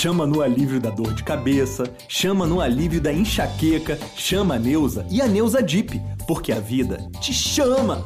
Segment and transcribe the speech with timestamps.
[0.00, 5.06] chama no alívio da dor de cabeça, chama no alívio da enxaqueca, chama a Neuza
[5.10, 8.02] e a Neuza Dip, porque a vida te chama.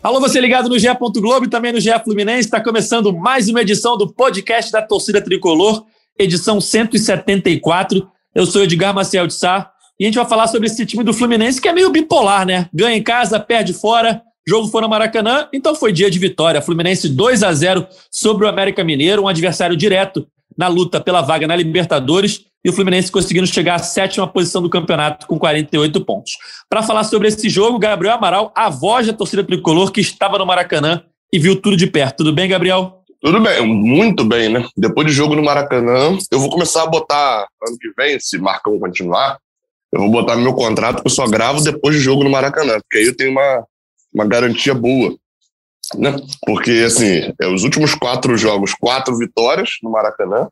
[0.00, 0.86] Alô, você ligado no GE.
[1.16, 2.42] Globo e também no GE Fluminense.
[2.42, 5.84] Está começando mais uma edição do podcast da Torcida Tricolor,
[6.16, 8.08] edição 174.
[8.32, 11.12] Eu sou Edgar Maciel de Sá e a gente vai falar sobre esse time do
[11.12, 12.68] Fluminense que é meio bipolar, né?
[12.72, 16.62] Ganha em casa, perde fora, jogo foi no Maracanã, então foi dia de vitória.
[16.62, 20.26] Fluminense 2 a 0 sobre o América Mineiro, um adversário direto
[20.56, 24.70] na luta pela vaga na Libertadores e o Fluminense conseguindo chegar à sétima posição do
[24.70, 26.32] campeonato com 48 pontos.
[26.68, 30.46] Para falar sobre esse jogo, Gabriel Amaral, a voz da torcida tricolor que estava no
[30.46, 31.02] Maracanã
[31.32, 32.18] e viu tudo de perto.
[32.18, 33.02] Tudo bem, Gabriel?
[33.20, 34.66] Tudo bem, muito bem, né?
[34.76, 38.78] Depois de jogo no Maracanã, eu vou começar a botar ano que vem, se Marcão
[38.78, 39.38] continuar,
[39.92, 42.98] eu vou botar meu contrato que eu só gravo depois de jogo no Maracanã, porque
[42.98, 43.64] aí eu tenho uma,
[44.16, 45.14] uma garantia boa.
[45.94, 46.16] Né?
[46.44, 50.48] Porque, assim, é, os últimos quatro jogos, quatro vitórias no Maracanã,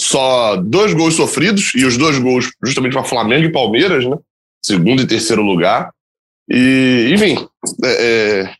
[0.00, 4.16] só dois gols sofridos, e os dois gols justamente para Flamengo e Palmeiras, né?
[4.64, 5.90] Segundo e terceiro lugar.
[6.50, 7.46] E, enfim,
[7.84, 8.54] é, é,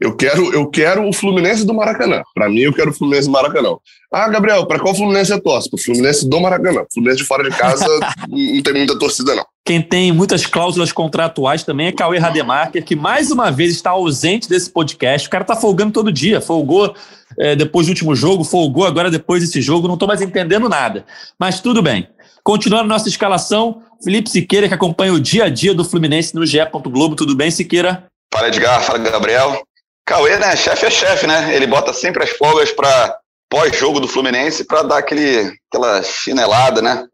[0.00, 2.22] eu, quero, eu quero o Fluminense do Maracanã.
[2.34, 3.76] Para mim, eu quero o Fluminense do Maracanã.
[4.12, 5.70] Ah, Gabriel, para qual Fluminense é torce?
[5.70, 6.84] Para o Fluminense do Maracanã.
[6.92, 7.86] Fluminense de fora de casa
[8.28, 9.46] não tem muita torcida, não.
[9.64, 14.48] Quem tem muitas cláusulas contratuais também é Cauê Rademacher, que mais uma vez está ausente
[14.48, 15.28] desse podcast.
[15.28, 16.40] O cara tá folgando todo dia.
[16.40, 16.94] Folgou
[17.38, 19.86] é, depois do último jogo, folgou agora depois desse jogo.
[19.86, 21.04] Não estou mais entendendo nada.
[21.38, 22.08] Mas tudo bem.
[22.42, 26.58] Continuando nossa escalação, Felipe Siqueira, que acompanha o dia a dia do Fluminense no GE.
[26.86, 27.14] Globo.
[27.14, 28.06] Tudo bem, Siqueira?
[28.32, 28.82] Fala, Edgar.
[28.82, 29.62] Fala, Gabriel.
[30.06, 30.56] Cauê, né?
[30.56, 31.54] Chefe é chefe, né?
[31.54, 33.16] Ele bota sempre as folgas para
[33.48, 37.04] pós-jogo do Fluminense para dar aquele, aquela chinelada, né?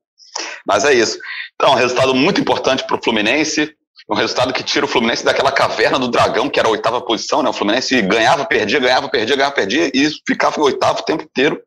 [0.67, 1.19] Mas é isso.
[1.57, 3.75] Então, um resultado muito importante para o Fluminense,
[4.09, 7.43] um resultado que tira o Fluminense daquela caverna do dragão, que era a oitava posição,
[7.43, 7.51] né?
[7.51, 11.61] O Fluminense ganhava, perdia, ganhava, perdia, ganhava, perdia, e ficava oitavo o tempo inteiro.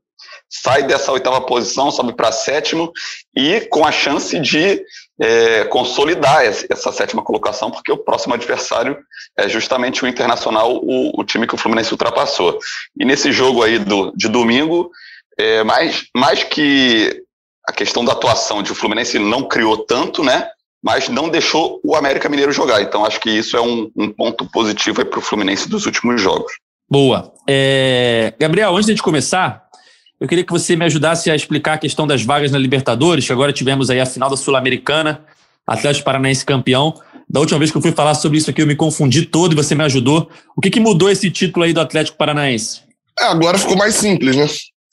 [0.48, 2.92] Sai dessa oitava posição, sobe para sétimo,
[3.36, 4.82] e com a chance de
[5.22, 8.98] é, consolidar essa sétima colocação, porque o próximo adversário
[9.38, 12.58] é justamente o Internacional, o, o time que o Fluminense ultrapassou.
[12.98, 14.90] E nesse jogo aí do, de domingo,
[15.38, 17.22] é, mais, mais que
[17.70, 20.48] a questão da atuação de o Fluminense não criou tanto, né?
[20.84, 22.82] Mas não deixou o América Mineiro jogar.
[22.82, 26.52] Então acho que isso é um, um ponto positivo para o Fluminense dos últimos jogos.
[26.90, 27.32] Boa.
[27.48, 28.34] É...
[28.40, 29.64] Gabriel, antes de começar,
[30.20, 33.32] eu queria que você me ajudasse a explicar a questão das vagas na Libertadores, que
[33.32, 35.24] agora tivemos aí a final da Sul-Americana,
[35.68, 36.96] Atlético Paranaense campeão.
[37.30, 39.56] Da última vez que eu fui falar sobre isso aqui, eu me confundi todo e
[39.56, 40.28] você me ajudou.
[40.58, 42.82] O que, que mudou esse título aí do Atlético Paranaense?
[43.20, 44.48] É, agora ficou mais simples, né?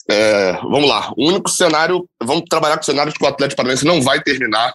[0.09, 1.13] É, vamos lá.
[1.17, 4.23] O único cenário, vamos trabalhar com o cenário de que o Atlético Paranaense não vai
[4.23, 4.73] terminar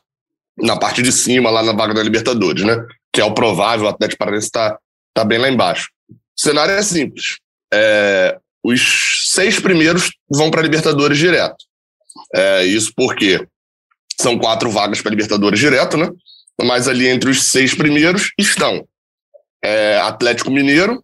[0.57, 2.85] na parte de cima, lá na vaga da Libertadores, né?
[3.11, 4.77] Que é o provável, o Atlético Paranaense está
[5.13, 5.89] tá bem lá embaixo.
[6.09, 7.37] O cenário é simples.
[7.73, 11.65] É, os seis primeiros vão para a Libertadores direto.
[12.33, 13.45] É, isso porque
[14.19, 16.09] são quatro vagas para Libertadores direto, né?
[16.61, 18.85] Mas ali entre os seis primeiros estão
[19.63, 21.03] é, Atlético Mineiro,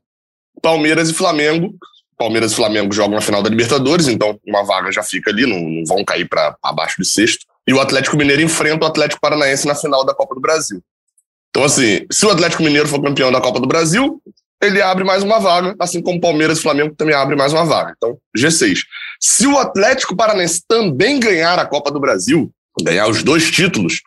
[0.62, 1.74] Palmeiras e Flamengo,
[2.18, 5.60] Palmeiras e Flamengo jogam na final da Libertadores, então uma vaga já fica ali, não,
[5.60, 7.46] não vão cair para abaixo de sexto.
[7.68, 10.82] E o Atlético Mineiro enfrenta o Atlético Paranaense na final da Copa do Brasil.
[11.50, 14.22] Então, assim, se o Atlético Mineiro for campeão da Copa do Brasil,
[14.62, 17.94] ele abre mais uma vaga, assim como Palmeiras e Flamengo também abre mais uma vaga.
[17.96, 18.80] Então, G6.
[19.20, 22.52] Se o Atlético Paranaense também ganhar a Copa do Brasil,
[22.84, 24.02] ganhar os dois títulos,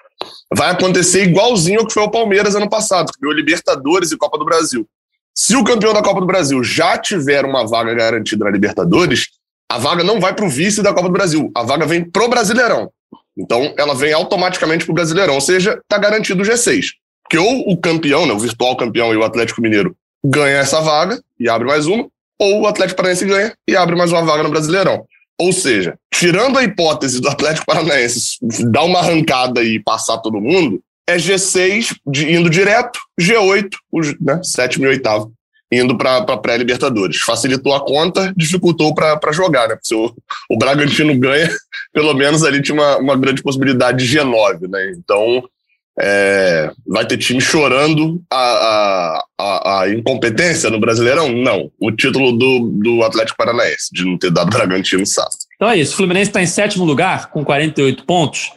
[0.54, 4.38] vai acontecer igualzinho ao que foi o Palmeiras ano passado, que ganhou Libertadores e Copa
[4.38, 4.86] do Brasil.
[5.34, 9.28] Se o campeão da Copa do Brasil já tiver uma vaga garantida na Libertadores,
[9.70, 12.28] a vaga não vai para o vice da Copa do Brasil, a vaga vem pro
[12.28, 12.90] Brasileirão.
[13.38, 16.86] Então, ela vem automaticamente para o Brasileirão, ou seja, está garantido o G6.
[17.22, 21.22] Porque ou o campeão, né, o virtual campeão e o Atlético Mineiro ganha essa vaga
[21.38, 22.08] e abre mais uma,
[22.38, 25.06] ou o Atlético Paranaense ganha e abre mais uma vaga no Brasileirão.
[25.38, 28.36] Ou seja, tirando a hipótese do Atlético Paranaense
[28.70, 34.40] dar uma arrancada e passar todo mundo, é G6 de, indo direto, G8, o né,
[34.42, 35.32] sétimo e oitavo,
[35.70, 37.20] indo para pré-Libertadores.
[37.20, 39.78] Facilitou a conta, dificultou para jogar, né?
[39.82, 40.12] Se o,
[40.50, 41.50] o Bragantino ganha,
[41.92, 44.92] pelo menos ali tinha uma, uma grande possibilidade de G9, né?
[44.96, 45.44] Então,
[46.02, 51.30] é, vai ter time chorando a, a, a, incompetência no Brasileirão?
[51.30, 51.70] Não.
[51.78, 55.30] O título do, do Atlético Paranaense, de não ter dado Bragantino, sabe.
[55.56, 55.92] Então é isso.
[55.92, 58.52] O Fluminense está em sétimo lugar, com 48 pontos.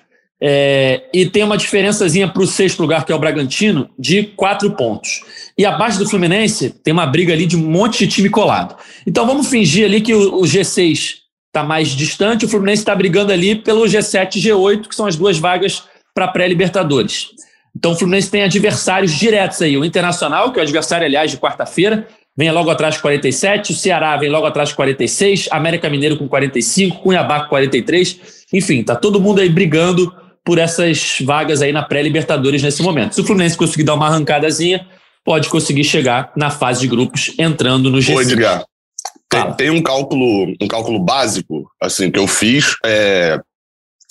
[0.46, 4.70] É, e tem uma diferençazinha para o sexto lugar, que é o Bragantino, de quatro
[4.72, 5.22] pontos.
[5.58, 8.76] E abaixo do Fluminense tem uma briga ali de um monte de time colado.
[9.08, 11.14] Então vamos fingir ali que o, o G6
[11.48, 15.16] está mais distante, o Fluminense está brigando ali pelo G7 e G8, que são as
[15.16, 17.30] duas vagas para pré-Libertadores.
[17.74, 19.78] Então o Fluminense tem adversários diretos aí.
[19.78, 22.06] O Internacional, que é o adversário, aliás, de quarta-feira,
[22.36, 26.28] vem logo atrás com 47, o Ceará vem logo atrás com 46, América Mineiro com
[26.28, 28.44] 45, Cuiabá com 43.
[28.52, 30.14] Enfim, tá todo mundo aí brigando
[30.44, 33.16] por essas vagas aí na pré-Libertadores nesse momento.
[33.16, 34.86] Se o Fluminense conseguir dar uma arrancadazinha,
[35.24, 38.16] pode conseguir chegar na fase de grupos entrando no G5.
[38.16, 38.66] Ô, Edgar,
[39.30, 43.40] tem, tem, um cálculo, um cálculo básico, assim, que eu fiz, é,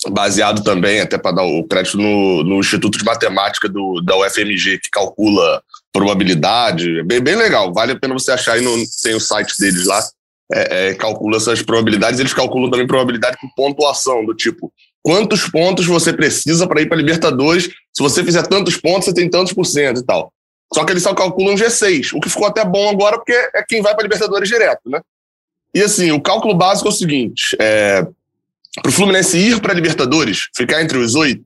[0.09, 4.79] baseado também, até para dar o crédito, no, no, Instituto de Matemática do, da UFMG,
[4.79, 5.61] que calcula
[5.93, 6.99] probabilidade.
[6.99, 8.71] É bem, bem legal, vale a pena você achar aí, no,
[9.03, 10.03] tem o site deles lá,
[10.51, 12.19] é, é, calcula essas probabilidades.
[12.19, 16.97] Eles calculam também probabilidade por pontuação, do tipo, quantos pontos você precisa para ir para
[16.97, 17.65] Libertadores.
[17.93, 20.33] Se você fizer tantos pontos, você tem tantos por cento e tal.
[20.73, 23.81] Só que eles só calculam G6, o que ficou até bom agora, porque é quem
[23.81, 25.01] vai para Libertadores direto, né?
[25.75, 28.07] E assim, o cálculo básico é o seguinte: é,
[28.81, 31.45] para o Fluminense ir para Libertadores, ficar entre os oito,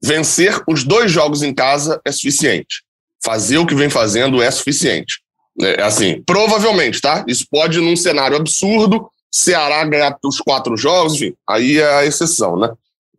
[0.00, 2.82] vencer os dois jogos em casa é suficiente.
[3.22, 5.20] Fazer o que vem fazendo é suficiente.
[5.60, 7.24] É, assim, provavelmente, tá?
[7.26, 12.58] Isso pode, num cenário absurdo, Ceará ganhar os quatro jogos, enfim, aí é a exceção,
[12.58, 12.70] né?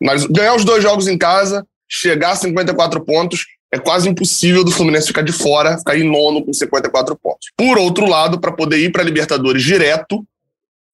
[0.01, 4.71] Mas ganhar os dois jogos em casa, chegar a 54 pontos, é quase impossível do
[4.71, 7.51] Fluminense ficar de fora, ficar em nono com 54 pontos.
[7.55, 10.25] Por outro lado, para poder ir para Libertadores direto,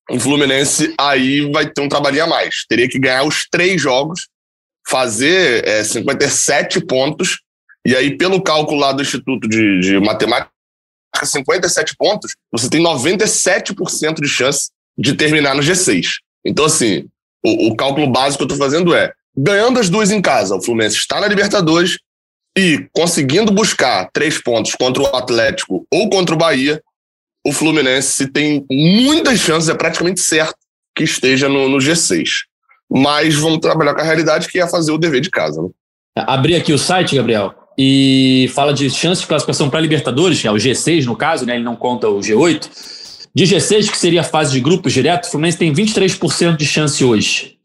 [0.09, 2.65] o Fluminense aí vai ter um trabalhinho a mais.
[2.67, 4.27] Teria que ganhar os três jogos,
[4.87, 7.39] fazer é, 57 pontos,
[7.87, 10.51] e aí, pelo cálculo lá do Instituto de, de Matemática,
[11.23, 16.15] 57 pontos, você tem 97% de chance de terminar no G6.
[16.45, 17.07] Então, assim,
[17.47, 20.61] o, o cálculo básico que eu estou fazendo é: ganhando as duas em casa, o
[20.61, 21.97] Fluminense está na Libertadores
[22.57, 26.81] e conseguindo buscar três pontos contra o Atlético ou contra o Bahia,
[27.45, 30.55] o Fluminense tem muitas chances, é praticamente certo
[30.95, 32.29] que esteja no, no G6.
[32.89, 35.61] Mas vamos trabalhar com a realidade que é fazer o dever de casa.
[35.61, 35.69] Né?
[36.15, 40.51] Abri aqui o site, Gabriel, e fala de chances de classificação para Libertadores, que é
[40.51, 41.55] o G6 no caso, né?
[41.55, 42.69] Ele não conta o G8.
[43.37, 47.05] De G6, que seria a fase de grupos direto, o Fluminense tem 23% de chance
[47.05, 47.55] hoje.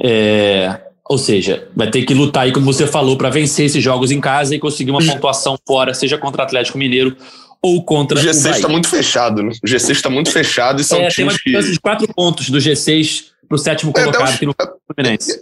[0.00, 0.78] É,
[1.10, 4.20] ou seja, vai ter que lutar aí, como você falou, para vencer esses jogos em
[4.20, 7.16] casa e conseguir uma pontuação fora, seja contra o Atlético Mineiro
[7.60, 9.50] ou contra o G6 está muito fechado, né?
[9.60, 11.72] O G6 está muito fechado e são é, times tem uma que...
[11.72, 14.54] de quatro pontos do G6 para o sétimo colocado é, aqui no
[14.86, 15.36] Fluminense.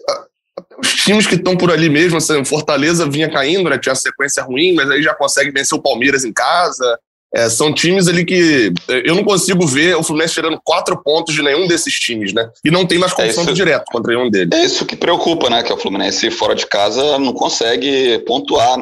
[0.58, 3.76] Até os times que estão por ali mesmo, assim, Fortaleza vinha caindo, né?
[3.76, 6.98] Tinha uma sequência ruim, mas aí já consegue vencer o Palmeiras em casa.
[7.32, 11.34] É, são times ali que é, eu não consigo ver o Fluminense tirando quatro pontos
[11.34, 12.48] de nenhum desses times, né?
[12.64, 14.52] E não tem mais confronto é direto contra nenhum deles.
[14.52, 15.62] É isso que preocupa, né?
[15.62, 18.78] Que o Fluminense fora de casa não consegue pontuar,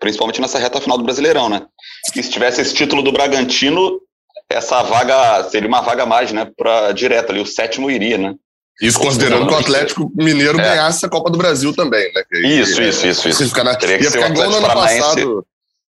[0.00, 1.62] principalmente nessa reta final do Brasileirão, né?
[2.16, 4.00] E se tivesse esse título do Bragantino,
[4.50, 6.50] essa vaga seria uma vaga mais, né?
[6.56, 8.34] Para direto ali, o sétimo iria, né?
[8.82, 10.62] Isso considerando que o Atlético Mineiro é.
[10.62, 12.24] ganhasse a Copa do Brasil também, né?
[12.28, 13.48] Que, isso, que, isso, isso, isso.
[13.48, 15.46] Ficar na, Teria que ia ficar igual no ano passado.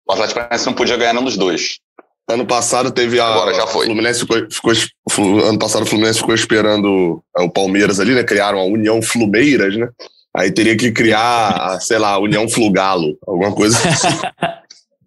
[0.08, 1.80] O Atlético Paranaense não podia ganhar nenhum dos dois.
[2.28, 3.26] Ano passado teve a.
[3.26, 3.84] Agora já foi.
[3.84, 8.24] O Fluminense ficou, ficou, ano passado o Fluminense ficou esperando o Palmeiras ali, né?
[8.24, 9.88] Criaram a União Flumeiras, né?
[10.36, 14.08] Aí teria que criar, sei lá, a União Flugalo, alguma coisa assim.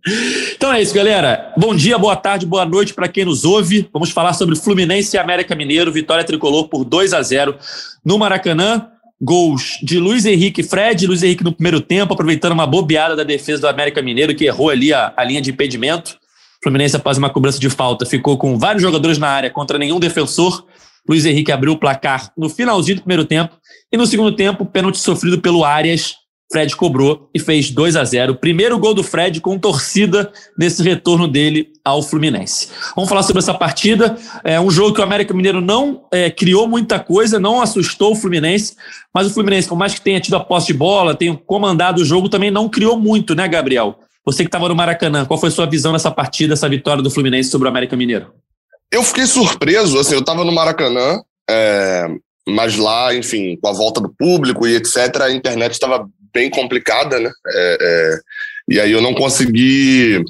[0.56, 1.54] então é isso, galera.
[1.57, 3.88] Bom dia, boa tarde, boa noite para quem nos ouve.
[3.94, 7.57] Vamos falar sobre Fluminense e América Mineiro, vitória tricolor por 2 a 0
[8.04, 8.88] no Maracanã.
[9.21, 13.24] Gols de Luiz Henrique e Fred, Luiz Henrique no primeiro tempo, aproveitando uma bobeada da
[13.24, 16.18] defesa do América Mineiro, que errou ali a, a linha de impedimento.
[16.61, 20.66] Fluminense, após uma cobrança de falta, ficou com vários jogadores na área contra nenhum defensor.
[21.07, 23.56] Luiz Henrique abriu o placar no finalzinho do primeiro tempo.
[23.92, 26.16] E no segundo tempo, pênalti sofrido pelo Arias.
[26.51, 31.28] Fred cobrou e fez 2 a 0 Primeiro gol do Fred com torcida nesse retorno
[31.28, 32.69] dele ao Fluminense.
[32.95, 34.18] Vamos falar sobre essa partida.
[34.44, 38.16] É um jogo que o América Mineiro não é, criou muita coisa, não assustou o
[38.16, 38.75] Fluminense,
[39.13, 42.06] mas o Fluminense, por mais que tenha tido a posse de bola, tenha comandado o
[42.06, 43.99] jogo, também não criou muito, né, Gabriel?
[44.26, 47.49] Você que estava no Maracanã, qual foi sua visão nessa partida, essa vitória do Fluminense
[47.49, 48.33] sobre o América Mineiro?
[48.92, 52.07] Eu fiquei surpreso, assim, eu estava no Maracanã, é,
[52.47, 57.19] mas lá, enfim, com a volta do público e etc., a internet estava bem complicada,
[57.19, 57.31] né?
[57.47, 58.19] É, é,
[58.69, 60.23] e aí eu não consegui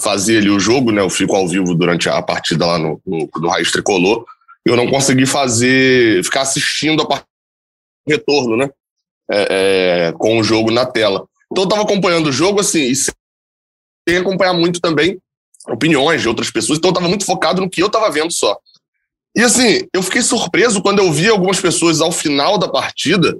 [0.00, 1.00] fazer ali o jogo, né?
[1.00, 4.24] Eu fico ao vivo durante a partida lá no, no, no Raiz Tricolor.
[4.64, 7.28] Eu não consegui fazer, ficar assistindo a partida
[8.06, 8.70] retorno, né?
[9.30, 11.26] É, é, com o jogo na tela.
[11.50, 12.94] Então eu estava acompanhando o jogo, assim, e
[14.06, 15.18] sem acompanhar muito também
[15.68, 18.56] opiniões de outras pessoas, então eu estava muito focado no que eu estava vendo só.
[19.36, 23.36] E assim, eu fiquei surpreso quando eu vi algumas pessoas ao final da partida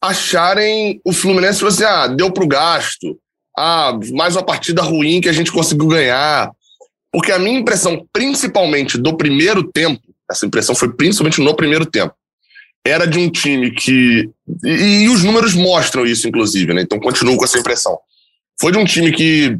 [0.00, 3.18] acharem o Fluminense tipo assim, ah, deu pro gasto,
[3.56, 6.50] ah, mais uma partida ruim que a gente conseguiu ganhar.
[7.12, 10.00] Porque a minha impressão, principalmente do primeiro tempo,
[10.30, 12.14] essa impressão foi principalmente no primeiro tempo,
[12.84, 14.30] era de um time que.
[14.64, 16.82] E, e os números mostram isso, inclusive, né?
[16.82, 17.98] Então continuo com essa impressão.
[18.60, 19.58] Foi de um time que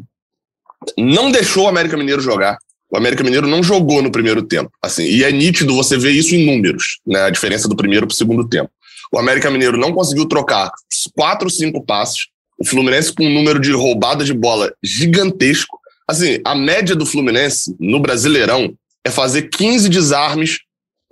[0.97, 2.57] não deixou o América Mineiro jogar.
[2.89, 4.71] o América Mineiro não jogou no primeiro tempo.
[4.81, 7.23] Assim, e é nítido você ver isso em números, né?
[7.23, 8.69] A diferença do primeiro para o segundo tempo.
[9.11, 10.71] O América Mineiro não conseguiu trocar
[11.15, 12.29] quatro, cinco passos.
[12.57, 15.79] O Fluminense com um número de roubada de bola gigantesco.
[16.07, 20.59] Assim, a média do Fluminense no Brasileirão é fazer 15 desarmes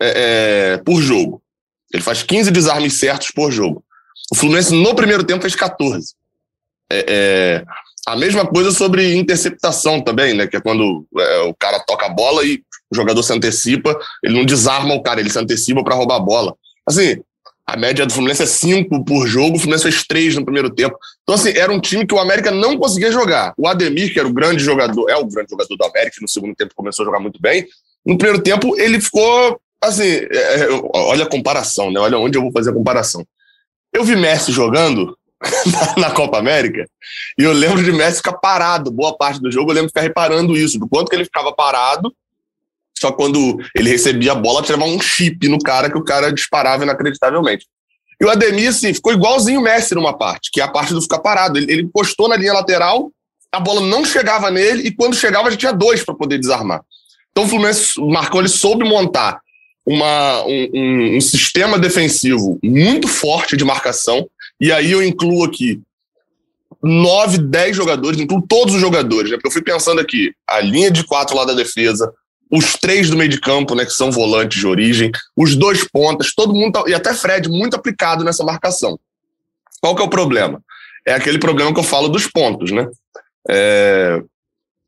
[0.01, 1.41] é, é, por jogo.
[1.93, 3.83] Ele faz 15 desarmes certos por jogo.
[4.31, 6.13] O Fluminense no primeiro tempo fez 14.
[6.91, 7.65] É, é,
[8.07, 10.47] a mesma coisa sobre interceptação também, né?
[10.47, 14.33] Que é quando é, o cara toca a bola e o jogador se antecipa, ele
[14.33, 16.55] não desarma o cara, ele se antecipa para roubar a bola.
[16.85, 17.21] Assim,
[17.65, 20.97] a média do Fluminense é 5 por jogo, o Fluminense fez 3 no primeiro tempo.
[21.23, 23.53] Então, assim, era um time que o América não conseguia jogar.
[23.57, 26.55] O Ademir, que era o grande jogador, é o grande jogador do América, no segundo
[26.55, 27.65] tempo começou a jogar muito bem.
[28.05, 31.99] No primeiro tempo, ele ficou, assim, é, é olha a comparação, né?
[31.99, 33.25] Olha onde eu vou fazer a comparação.
[33.93, 35.17] Eu vi Messi jogando
[35.97, 36.85] na Copa América
[37.37, 39.71] e eu lembro de Messi ficar parado boa parte do jogo.
[39.71, 42.13] Eu lembro de ficar reparando isso, do quanto que ele ficava parado
[43.01, 46.83] só quando ele recebia a bola, tirava um chip no cara que o cara disparava
[46.83, 47.65] inacreditavelmente.
[48.21, 51.01] E o Ademir, assim, ficou igualzinho o Messi numa parte, que é a parte do
[51.01, 51.57] ficar parado.
[51.57, 53.11] Ele, ele postou na linha lateral,
[53.51, 56.81] a bola não chegava nele, e quando chegava já tinha dois para poder desarmar.
[57.31, 59.41] Então o Fluminense, o Marcão, ele soube montar
[59.83, 64.29] uma, um, um, um sistema defensivo muito forte de marcação,
[64.61, 65.81] e aí eu incluo aqui
[66.81, 69.37] nove, dez jogadores, incluo todos os jogadores, né?
[69.37, 72.11] Porque eu fui pensando aqui, a linha de quatro lá da defesa,
[72.51, 76.33] os três do meio de campo, né, que são volantes de origem, os dois pontas,
[76.35, 78.99] todo mundo, tá, e até Fred, muito aplicado nessa marcação.
[79.79, 80.61] Qual que é o problema?
[81.05, 82.87] É aquele problema que eu falo dos pontos, né?
[83.49, 84.21] É,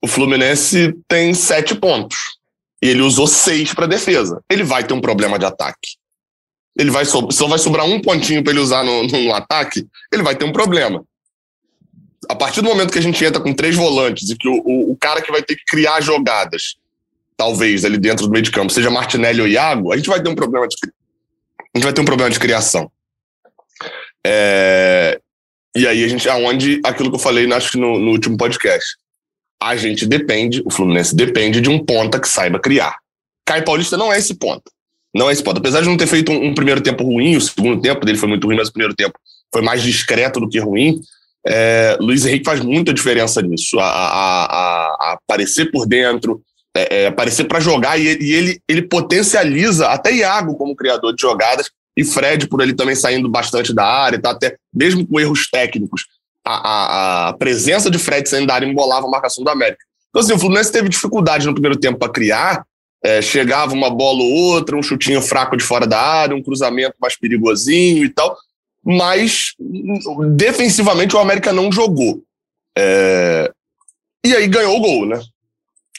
[0.02, 2.18] o Fluminense tem sete pontos.
[2.82, 4.44] E ele usou seis para defesa.
[4.50, 5.96] Ele vai ter um problema de ataque.
[6.78, 10.24] Ele vai so só vai sobrar um pontinho para ele usar no, no ataque, ele
[10.24, 11.04] vai ter um problema.
[12.30, 14.92] A partir do momento que a gente entra com três volantes e que o, o,
[14.92, 16.76] o cara que vai ter que criar jogadas
[17.36, 20.30] talvez ali dentro do meio de campo, seja Martinelli ou Iago, a gente vai ter
[20.30, 22.92] um problema de, a gente vai ter um problema de criação.
[24.26, 25.20] É,
[25.76, 28.96] e aí a gente, aonde aquilo que eu falei, acho que no, no último podcast,
[29.62, 32.96] a gente depende, o Fluminense depende de um ponta que saiba criar.
[33.46, 34.72] Caio Paulista não é esse ponta.
[35.14, 35.60] Não é esse ponta.
[35.60, 38.30] Apesar de não ter feito um, um, primeiro tempo ruim, o segundo tempo dele foi
[38.30, 39.14] muito ruim, mas o primeiro tempo
[39.54, 41.00] foi mais discreto do que ruim.
[41.46, 43.80] É, Luiz Henrique faz muita diferença nisso.
[43.80, 46.42] A, a, a aparecer por dentro,
[46.76, 51.22] é, é, aparecer para jogar e, e, ele, ele potencializa até Iago como criador de
[51.22, 55.48] jogadas e Fred por ele também saindo bastante da área, tá até mesmo com erros
[55.48, 56.08] técnicos,
[56.44, 59.84] a, a, a presença de Fred saindo da área embolava a marcação do América.
[60.10, 62.66] Então assim, o Fluminense teve dificuldade no primeiro tempo para criar,
[63.04, 66.96] é, chegava uma bola ou outra, um chutinho fraco de fora da área, um cruzamento
[67.02, 68.38] mais perigosinho e tal,
[68.84, 69.54] mas
[70.36, 72.22] defensivamente o América não jogou.
[72.78, 73.52] É,
[74.26, 75.22] e aí ganhou o gol, né?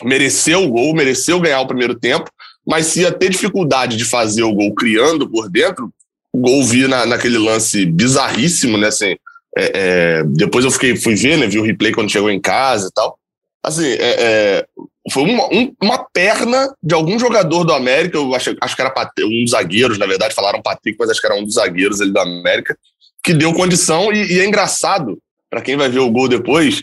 [0.03, 2.31] mereceu o gol, mereceu ganhar o primeiro tempo,
[2.67, 5.93] mas se ia ter dificuldade de fazer o gol criando por dentro,
[6.33, 8.89] o gol vi na, naquele lance bizarríssimo, né?
[8.89, 9.17] Assim,
[9.57, 11.47] é, é, depois eu fiquei, fui ver, né?
[11.47, 13.19] Vi o replay quando chegou em casa e tal.
[13.65, 14.67] Assim, é, é
[15.13, 18.93] foi uma, um, uma perna de algum jogador do América, eu acho, acho que era
[19.21, 22.11] um dos zagueiros, na verdade, falaram Patrick, mas acho que era um dos zagueiros ali
[22.11, 22.77] do América,
[23.23, 25.19] que deu condição, e, e é engraçado,
[25.51, 26.83] para quem vai ver o gol depois,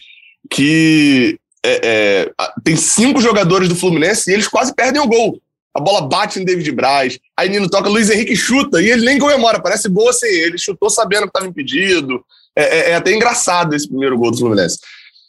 [0.50, 2.31] que é, é,
[2.63, 5.41] tem cinco jogadores do Fluminense e eles quase perdem o gol.
[5.73, 9.17] A bola bate em David Braz, aí Nino toca, Luiz Henrique chuta e ele nem
[9.17, 12.23] comemora, parece gol assim, ele chutou sabendo que estava impedido.
[12.55, 14.79] É, é, é, até engraçado esse primeiro gol do Fluminense.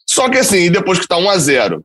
[0.07, 1.85] Só que assim, depois que está 1 a 0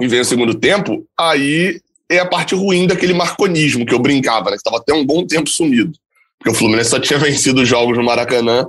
[0.00, 4.50] e vem o segundo tempo, aí é a parte ruim daquele marconismo que eu brincava,
[4.50, 4.52] né?
[4.52, 5.92] Que estava até um bom tempo sumido.
[6.38, 8.66] Porque o Fluminense só tinha vencido os jogos no Maracanã,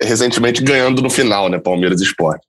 [0.00, 1.58] recentemente ganhando no final, né?
[1.58, 2.46] Palmeiras Esporte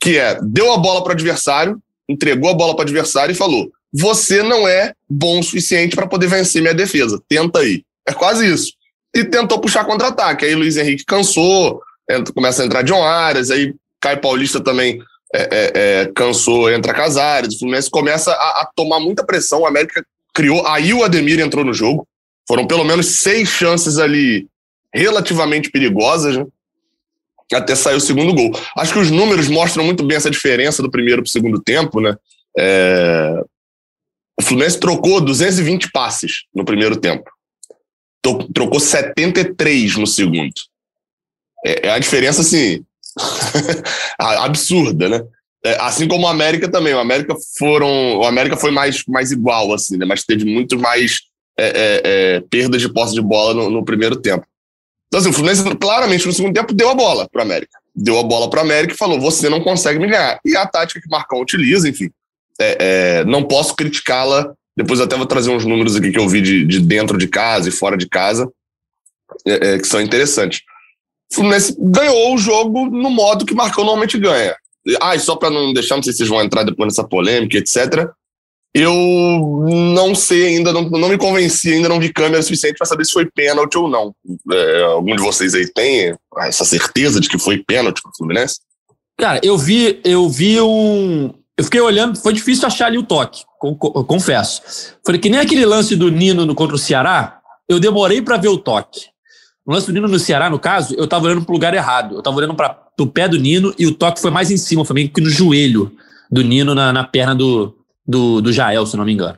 [0.00, 3.36] que é deu a bola para o adversário, entregou a bola para o adversário e
[3.36, 7.20] falou: você não é bom o suficiente para poder vencer minha defesa.
[7.28, 7.82] Tenta aí.
[8.06, 8.72] É quase isso.
[9.14, 10.44] E tentou puxar contra-ataque.
[10.44, 15.00] Aí Luiz Henrique cansou, entra, começa a entrar John Arias, aí Caio Paulista também
[15.36, 17.54] é, é, é, cansou, entra Casares.
[17.54, 19.60] O Fluminense começa a, a, tomar muita pressão.
[19.60, 20.66] O América criou.
[20.66, 22.06] Aí o Ademir entrou no jogo.
[22.48, 24.46] Foram pelo menos seis chances ali
[24.94, 26.46] relativamente perigosas, né?
[27.52, 28.50] até sair o segundo gol.
[28.76, 32.00] Acho que os números mostram muito bem essa diferença do primeiro para o segundo tempo,
[32.00, 32.16] né?
[32.58, 33.44] É...
[34.38, 37.30] O Fluminense trocou 220 passes no primeiro tempo.
[38.52, 40.52] Trocou 73 no segundo.
[41.64, 42.84] É, é a diferença, assim,
[44.18, 45.22] absurda, né?
[45.64, 46.94] É, assim como o América também.
[46.94, 48.18] O América foram.
[48.18, 50.06] O América foi mais, mais igual, assim, né?
[50.06, 51.22] Mas teve muito mais
[51.58, 52.02] é, é,
[52.36, 54.46] é perdas de posse de bola no, no primeiro tempo.
[55.08, 57.78] Então, assim, o Fluminense claramente no segundo tempo deu a bola para o América.
[57.94, 60.38] Deu a bola para o América e falou: você não consegue me ganhar.
[60.44, 62.10] E a tática que o Marcão utiliza, enfim,
[62.60, 64.52] é, é, não posso criticá-la.
[64.76, 67.68] Depois até vou trazer uns números aqui que eu vi de, de dentro de casa
[67.68, 68.46] e fora de casa,
[69.42, 70.60] que são interessantes.
[71.32, 74.56] O Fluminense ganhou o jogo no modo que Marcão normalmente ganha.
[75.00, 77.58] Ah, e só para não deixar, não sei se vocês vão entrar depois nessa polêmica,
[77.58, 78.08] etc.
[78.72, 78.92] Eu
[79.66, 83.12] não sei ainda, não, não me convenci ainda, não vi câmera suficiente para saber se
[83.12, 84.14] foi pênalti ou não.
[84.52, 88.60] É, algum de vocês aí tem essa certeza de que foi pênalti pro Fluminense?
[89.18, 91.32] Cara, eu vi, eu vi um.
[91.56, 93.44] Eu fiquei olhando, foi difícil achar ali o toque,
[94.06, 94.60] confesso.
[95.04, 98.48] Falei que nem aquele lance do Nino no, contra o Ceará, eu demorei para ver
[98.48, 99.06] o toque.
[99.66, 102.16] No lance do Nino no Ceará, no caso, eu tava olhando pro lugar errado.
[102.16, 104.84] Eu tava olhando para o pé do Nino e o toque foi mais em cima,
[104.84, 105.92] foi meio que no joelho
[106.30, 107.74] do Nino, na, na perna do,
[108.06, 109.36] do, do Jael, se não me engano.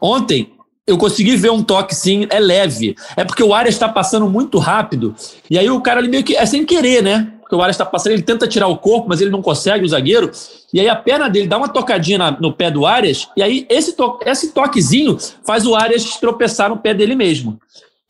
[0.00, 0.50] Ontem,
[0.86, 2.96] eu consegui ver um toque, sim, é leve.
[3.16, 5.14] É porque o Arias está passando muito rápido,
[5.50, 6.34] e aí o cara ali meio que.
[6.36, 7.32] É sem querer, né?
[7.50, 9.88] porque o Arias está passando, ele tenta tirar o corpo, mas ele não consegue, o
[9.88, 10.30] zagueiro,
[10.72, 13.66] e aí a perna dele dá uma tocadinha na, no pé do Arias, e aí
[13.68, 17.60] esse, to, esse toquezinho faz o Arias tropeçar no pé dele mesmo.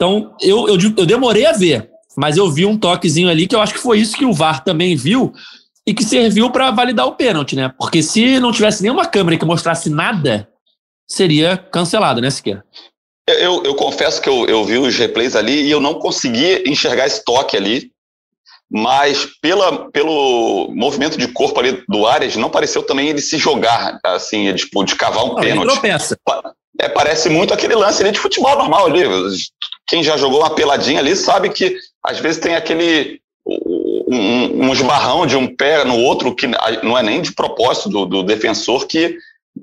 [0.01, 3.61] Então, eu, eu, eu demorei a ver, mas eu vi um toquezinho ali que eu
[3.61, 5.31] acho que foi isso que o VAR também viu
[5.87, 7.71] e que serviu para validar o pênalti, né?
[7.79, 10.49] Porque se não tivesse nenhuma câmera que mostrasse nada,
[11.07, 12.65] seria cancelado, né, Siqueira?
[13.29, 17.07] Eu, eu confesso que eu, eu vi os replays ali e eu não consegui enxergar
[17.07, 17.93] esse toque ali
[18.73, 23.99] mas pela, pelo movimento de corpo ali do Arias, não pareceu também ele se jogar,
[24.05, 25.67] assim, tipo, de cavar um não, pênalti.
[26.79, 29.03] É, parece muito aquele lance ali de futebol normal ali.
[29.91, 35.27] Quem já jogou uma peladinha ali sabe que às vezes tem aquele um, um esbarrão
[35.27, 39.19] de um pé no outro que não é nem de propósito do, do defensor que,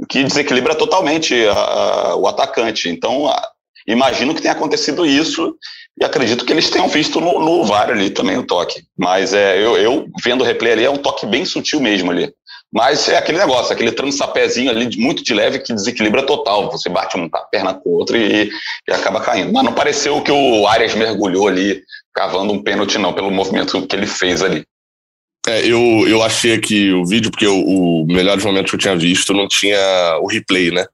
[0.10, 2.90] que desequilibra totalmente a, o atacante.
[2.90, 3.42] Então, a,
[3.88, 5.56] imagino que tenha acontecido isso
[5.98, 8.84] e acredito que eles tenham visto no, no VAR ali também o toque.
[8.98, 12.34] Mas é, eu, eu vendo o replay ali, é um toque bem sutil mesmo ali.
[12.74, 16.70] Mas é aquele negócio, aquele transapézinho ali muito de leve que desequilibra total.
[16.72, 18.50] Você bate uma perna com outra e,
[18.88, 19.54] e acaba caindo.
[19.54, 21.82] Mas não pareceu que o Arias mergulhou ali,
[22.14, 24.66] cavando um pênalti, não, pelo movimento que ele fez ali.
[25.48, 28.98] É, eu, eu achei aqui o vídeo, porque o, o melhores momentos que eu tinha
[28.98, 30.86] visto não tinha o replay, né?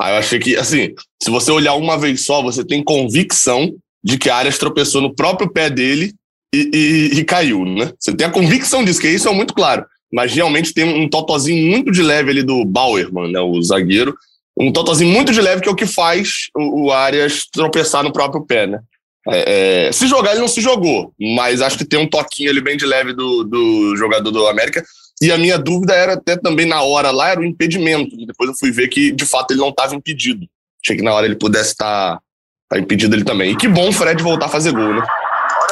[0.00, 4.16] Aí eu achei que, assim, se você olhar uma vez só, você tem convicção de
[4.16, 6.14] que a Arias tropeçou no próprio pé dele
[6.54, 7.90] e, e, e, caiu, né?
[7.98, 9.84] Você tem a convicção disso, que isso é muito claro.
[10.12, 14.14] Mas realmente tem um totozinho muito de leve ali do Bauerman, né, o zagueiro.
[14.58, 18.12] Um totozinho muito de leve que é o que faz o, o Arias tropeçar no
[18.12, 18.80] próprio pé, né?
[19.28, 22.60] É, é, se jogar, ele não se jogou, mas acho que tem um toquinho ali
[22.60, 24.84] bem de leve do, do jogador do América.
[25.20, 28.16] E a minha dúvida era até também na hora lá, era o impedimento.
[28.24, 30.46] Depois eu fui ver que, de fato, ele não estava impedido.
[30.84, 32.22] Achei que na hora ele pudesse estar tá
[32.68, 33.52] Tá impedido ele também.
[33.52, 35.06] E que bom o Fred voltar a fazer gol, né?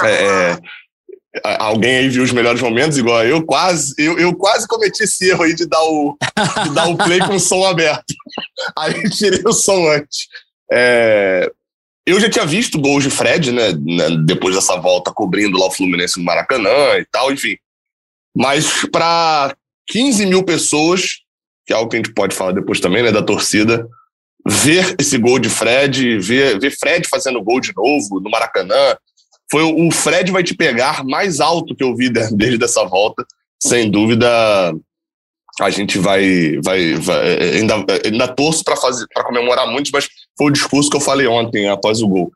[0.03, 0.59] É, é,
[1.43, 5.43] alguém aí viu os melhores momentos, igual eu, quase, eu, eu quase cometi esse erro
[5.43, 6.17] aí de dar o,
[6.63, 8.15] de dar o play com o som aberto.
[8.79, 10.29] Aí tirei o som antes.
[10.71, 11.51] É,
[12.07, 15.71] eu já tinha visto gols de Fred, né, né, depois dessa volta cobrindo lá o
[15.71, 17.57] Fluminense no Maracanã e tal, enfim.
[18.37, 19.57] Mas para
[19.89, 21.21] 15 mil pessoas,
[21.67, 23.89] que é algo que a gente pode falar depois também, né, da torcida,
[24.47, 28.97] ver esse gol de Fred, ver, ver Fred fazendo gol de novo no Maracanã.
[29.51, 33.25] Foi o Fred vai te pegar mais alto que eu vi desde essa volta.
[33.63, 34.29] Sem dúvida,
[35.61, 36.59] a gente vai.
[36.63, 40.97] vai, vai ainda, ainda torço para fazer para comemorar muito, mas foi o discurso que
[40.97, 42.33] eu falei ontem após o gol.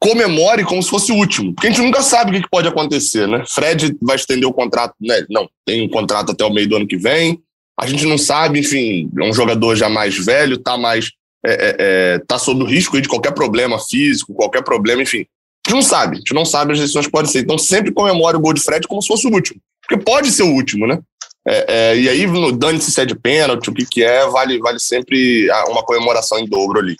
[0.00, 3.26] Comemore como se fosse o último, porque a gente nunca sabe o que pode acontecer,
[3.26, 3.42] né?
[3.46, 5.24] Fred vai estender o contrato, né?
[5.30, 7.40] Não, tem um contrato até o meio do ano que vem.
[7.78, 11.10] A gente não sabe, enfim, é um jogador já mais velho, tá mais
[11.44, 15.26] é, é, é, tá sob o risco de qualquer problema físico, qualquer problema, enfim.
[15.66, 17.40] A gente não sabe, a gente não sabe as decisões podem ser.
[17.40, 19.60] Então sempre comemore o gol de Fred como se fosse o último.
[19.80, 21.00] Porque pode ser o último, né?
[21.46, 24.80] É, é, e aí, dane-se se é de pênalti, o que, que é, vale, vale
[24.80, 26.96] sempre uma comemoração em dobro ali.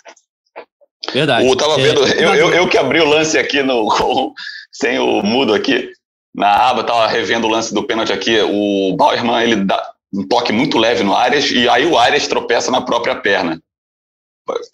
[1.13, 1.47] Verdade.
[1.47, 4.33] Eu tava vendo, é, eu, eu, eu, que abri o lance aqui no, com,
[4.73, 5.91] sem o mudo aqui,
[6.35, 8.39] na aba, tava revendo o lance do pênalti aqui.
[8.41, 12.71] O Bauerman, ele dá um toque muito leve no Arias, e aí o Arias tropeça
[12.71, 13.61] na própria perna.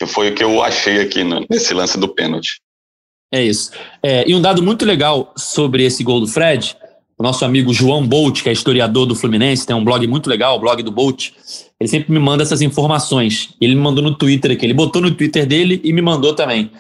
[0.09, 2.61] Foi o que eu achei aqui nesse lance do pênalti.
[3.33, 3.71] É isso.
[4.03, 6.77] É, e um dado muito legal sobre esse gol do Fred,
[7.21, 10.57] o nosso amigo João Bolt, que é historiador do Fluminense, tem um blog muito legal,
[10.57, 11.33] o blog do Bolt.
[11.79, 13.51] Ele sempre me manda essas informações.
[13.61, 16.71] Ele me mandou no Twitter aqui, ele botou no Twitter dele e me mandou também.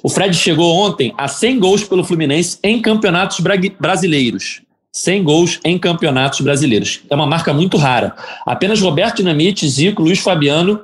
[0.00, 3.40] O Fred chegou ontem a 100 gols pelo Fluminense em campeonatos
[3.78, 4.62] brasileiros.
[4.92, 7.00] 100 gols em campeonatos brasileiros.
[7.10, 8.14] É uma marca muito rara.
[8.46, 10.80] Apenas Roberto Dinamite, Zico, Luiz Fabiano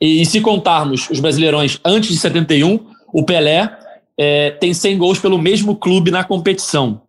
[0.00, 2.80] e, e, se contarmos os brasileirões antes de 71,
[3.14, 3.77] o Pelé
[4.18, 7.00] é, tem 100 gols pelo mesmo clube na competição.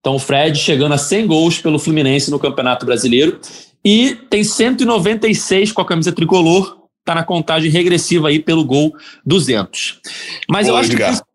[0.00, 3.38] Então o Fred chegando a 100 gols pelo Fluminense no Campeonato Brasileiro
[3.84, 10.00] e tem 196 com a camisa tricolor está na contagem regressiva aí pelo gol 200.
[10.48, 11.34] Mas Ô, eu acho Edgar, que.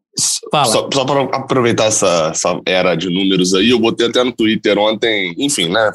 [0.51, 0.65] Fala.
[0.65, 4.77] Só, só para aproveitar essa, essa, era de números aí, eu botei até no Twitter
[4.77, 5.91] ontem, enfim, né?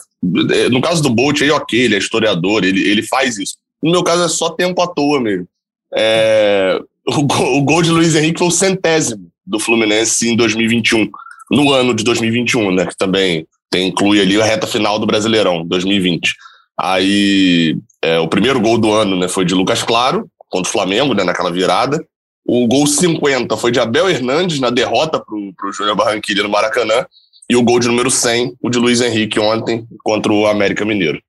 [0.70, 3.56] No caso do Bolt aí, ok, ele é historiador, ele, ele faz isso.
[3.82, 5.46] No meu caso é só tempo à toa mesmo.
[5.94, 11.10] É, o, gol, o gol de Luiz Henrique foi o centésimo do Fluminense em 2021,
[11.50, 12.86] no ano de 2021, né?
[12.86, 16.34] Que também tem, inclui ali a reta final do Brasileirão, 2020.
[16.78, 21.14] Aí é, o primeiro gol do ano né, foi de Lucas Claro, contra o Flamengo,
[21.14, 22.04] né, naquela virada.
[22.46, 27.06] O gol 50 foi de Abel Hernandes na derrota para o Júnior Barranquilla no Maracanã.
[27.48, 31.20] E o gol de número 100, o de Luiz Henrique ontem contra o América Mineiro.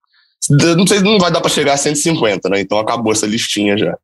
[0.77, 2.59] Não sei, não vai dar para chegar a 150, né?
[2.61, 3.97] Então acabou essa listinha já.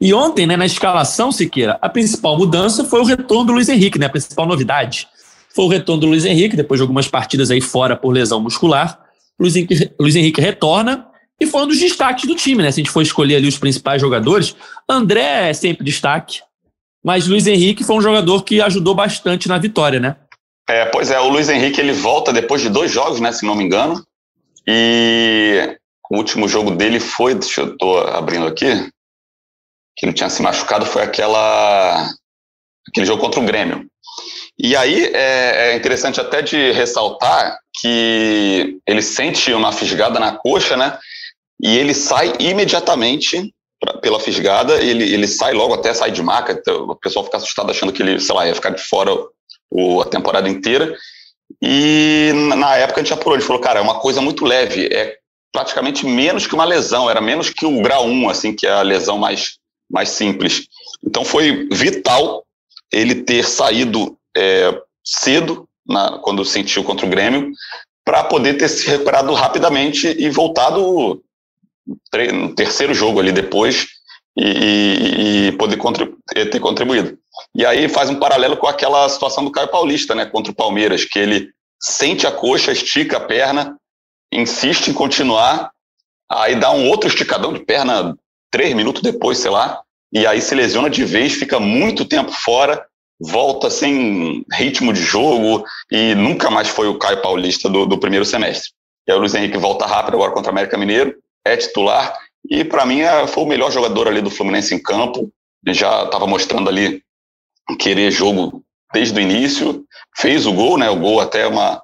[0.00, 3.98] E ontem, né, na escalação, Siqueira, a principal mudança foi o retorno do Luiz Henrique,
[3.98, 4.06] né?
[4.06, 5.08] A principal novidade
[5.54, 8.98] foi o retorno do Luiz Henrique, depois de algumas partidas aí fora por lesão muscular.
[9.38, 11.06] Luiz Henrique, Luiz Henrique retorna
[11.40, 12.70] e foi um dos destaques do time, né?
[12.70, 14.56] Se a gente for escolher ali os principais jogadores,
[14.88, 16.40] André é sempre destaque,
[17.04, 20.16] mas Luiz Henrique foi um jogador que ajudou bastante na vitória, né?
[20.68, 23.54] É, pois é, o Luiz Henrique ele volta depois de dois jogos, né, se não
[23.54, 24.02] me engano.
[24.66, 25.76] E
[26.10, 28.90] o último jogo dele foi, deixa eu tô abrindo aqui,
[29.96, 32.10] que ele tinha se machucado foi aquela
[32.88, 33.86] aquele jogo contra o Grêmio.
[34.58, 40.76] E aí é, é interessante até de ressaltar que ele sente uma fisgada na coxa,
[40.76, 40.98] né?
[41.60, 46.52] E ele sai imediatamente pra, pela fisgada, ele, ele sai logo, até sai de maca,
[46.52, 49.10] então, o pessoal fica assustado achando que ele, sei lá, ia ficar de fora
[49.70, 50.94] o, a temporada inteira.
[51.60, 55.16] E na época a gente apurou, ele falou, cara, é uma coisa muito leve, é
[55.54, 58.82] praticamente menos que uma lesão, era menos que o grau 1, assim, que é a
[58.82, 59.56] lesão mais,
[59.88, 60.66] mais simples.
[61.06, 62.44] Então foi vital
[62.92, 67.52] ele ter saído é, cedo, na, quando sentiu contra o Grêmio,
[68.04, 71.22] para poder ter se recuperado rapidamente e voltado
[72.32, 73.86] no terceiro jogo ali depois
[74.36, 76.16] e, e poder contribu
[76.50, 77.16] ter contribuído.
[77.54, 81.04] E aí faz um paralelo com aquela situação do Caio Paulista, né, contra o Palmeiras,
[81.04, 83.78] que ele sente a coxa, estica a perna,
[84.34, 85.70] insiste em continuar,
[86.30, 88.16] aí dá um outro esticadão de perna
[88.50, 89.80] três minutos depois, sei lá,
[90.12, 92.84] e aí se lesiona de vez, fica muito tempo fora,
[93.20, 98.24] volta sem ritmo de jogo e nunca mais foi o Caio Paulista do, do primeiro
[98.24, 98.70] semestre.
[99.06, 102.16] E aí o Luiz Henrique volta rápido agora contra o América Mineiro, é titular
[102.48, 105.30] e para mim é, foi o melhor jogador ali do Fluminense em campo.
[105.66, 107.02] Ele já estava mostrando ali
[107.78, 109.84] querer jogo desde o início,
[110.16, 110.90] fez o gol, né?
[110.90, 111.82] O gol até uma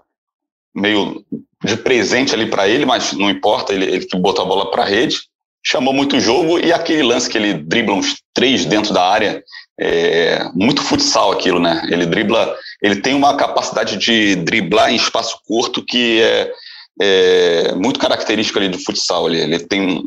[0.75, 1.25] meio
[1.65, 4.83] de presente ali para ele, mas não importa, ele, ele que botou a bola para
[4.83, 5.19] a rede,
[5.65, 9.43] chamou muito o jogo e aquele lance que ele dribla uns três dentro da área,
[9.79, 11.87] é muito futsal aquilo, né?
[11.91, 16.53] Ele dribla, ele tem uma capacidade de driblar em espaço curto que é,
[17.01, 19.29] é muito característica ali do futsal.
[19.29, 20.05] Ele, ele tem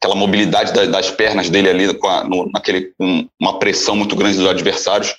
[0.00, 4.14] aquela mobilidade das, das pernas dele ali com, a, no, naquele, com uma pressão muito
[4.14, 5.14] grande dos adversários,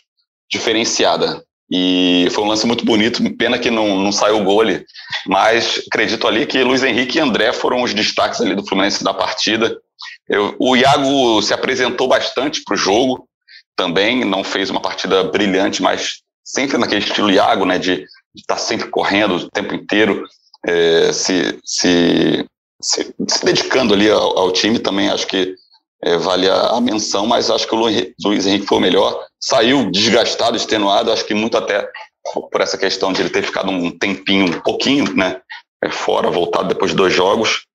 [0.49, 1.43] diferenciada.
[1.69, 4.85] E foi um lance muito bonito, pena que não, não saiu o gol ali.
[5.25, 9.13] Mas acredito ali que Luiz Henrique e André foram os destaques ali do Fluminense da
[9.13, 9.77] partida.
[10.29, 13.27] Eu, o Iago se apresentou bastante para o jogo,
[13.75, 18.57] também não fez uma partida brilhante, mas sempre naquele estilo Iago, né, de estar tá
[18.57, 20.25] sempre correndo o tempo inteiro,
[20.65, 22.45] é, se, se,
[22.81, 25.55] se, se, dedicando ali ao, ao, time, também acho que
[26.03, 30.55] é, vale a, menção, mas acho que o Luiz Henrique foi o melhor, saiu desgastado,
[30.55, 31.89] extenuado, acho que muito até
[32.51, 35.41] por essa questão de ele ter ficado um tempinho, um pouquinho, né,
[35.83, 37.65] é, fora, voltado depois de dois jogos,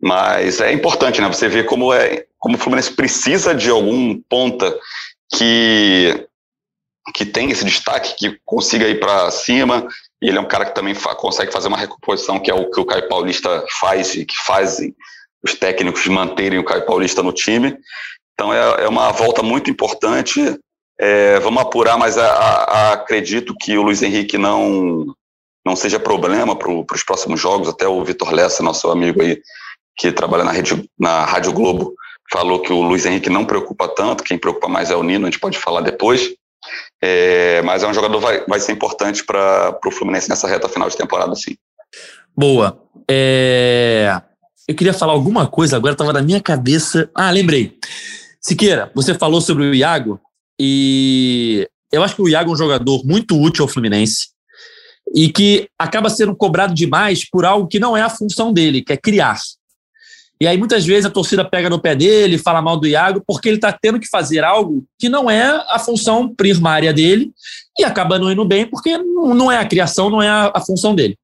[0.00, 4.74] mas é importante, né, você vê como, é, como o Fluminense precisa de algum ponta
[5.34, 6.26] que,
[7.14, 9.86] que tem esse destaque, que consiga ir para cima.
[10.20, 12.70] E ele é um cara que também fa consegue fazer uma recomposição, que é o
[12.70, 14.94] que o Caio Paulista faz e que fazem
[15.42, 17.76] os técnicos manterem o Caio Paulista no time.
[18.34, 20.58] Então é, é uma volta muito importante.
[21.00, 25.06] É, vamos apurar, mas a, a, acredito que o Luiz Henrique não
[25.64, 27.68] não seja problema para os próximos jogos.
[27.68, 29.38] Até o Vitor Lessa, nosso amigo aí,
[29.96, 31.94] que trabalha na, rede, na Rádio Globo,
[32.32, 35.30] falou que o Luiz Henrique não preocupa tanto, quem preocupa mais é o Nino, a
[35.30, 36.30] gente pode falar depois.
[37.02, 40.88] É, mas é um jogador vai, vai ser importante para o Fluminense nessa reta final
[40.88, 41.56] de temporada, sim.
[42.36, 42.82] Boa.
[43.10, 44.20] É...
[44.68, 47.10] Eu queria falar alguma coisa agora, estava na minha cabeça.
[47.14, 47.78] Ah, lembrei.
[48.38, 50.20] Siqueira, você falou sobre o Iago
[50.60, 54.28] e eu acho que o Iago é um jogador muito útil ao Fluminense
[55.14, 58.92] e que acaba sendo cobrado demais por algo que não é a função dele, que
[58.92, 59.38] é criar.
[60.38, 63.48] E aí muitas vezes a torcida pega no pé dele, fala mal do Iago, porque
[63.48, 67.32] ele está tendo que fazer algo que não é a função primária dele
[67.78, 70.94] e acaba não indo bem, porque não é a criação, não é a, a função
[70.94, 71.18] dele.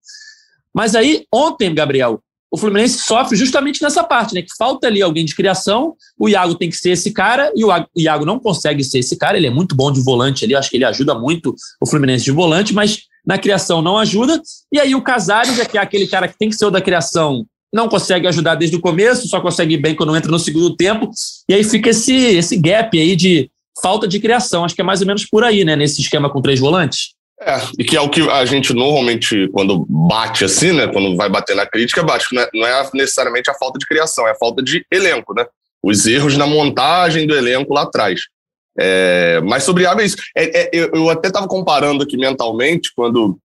[0.72, 4.42] Mas aí, ontem, Gabriel, o Fluminense sofre justamente nessa parte, né?
[4.42, 7.70] Que falta ali alguém de criação, o Iago tem que ser esse cara, e o
[7.96, 10.76] Iago não consegue ser esse cara, ele é muito bom de volante ali, acho que
[10.76, 14.40] ele ajuda muito o Fluminense de volante, mas na criação não ajuda.
[14.72, 16.80] E aí o Casares é que é aquele cara que tem que ser o da
[16.80, 21.11] criação, não consegue ajudar desde o começo, só consegue bem quando entra no segundo tempo,
[21.48, 23.50] e aí fica esse, esse gap aí de
[23.83, 24.64] falta de criação.
[24.64, 25.74] Acho que é mais ou menos por aí, né?
[25.74, 27.13] Nesse esquema com três volantes.
[27.40, 30.87] É, e que é o que a gente normalmente, quando bate assim, né?
[30.87, 32.27] Quando vai bater na crítica, bate.
[32.33, 35.44] Não é, não é necessariamente a falta de criação, é a falta de elenco, né?
[35.83, 38.20] Os erros na montagem do elenco lá atrás.
[38.79, 40.16] É, mas sobre Iago é isso.
[40.37, 43.38] É, é, eu até estava comparando aqui mentalmente, quando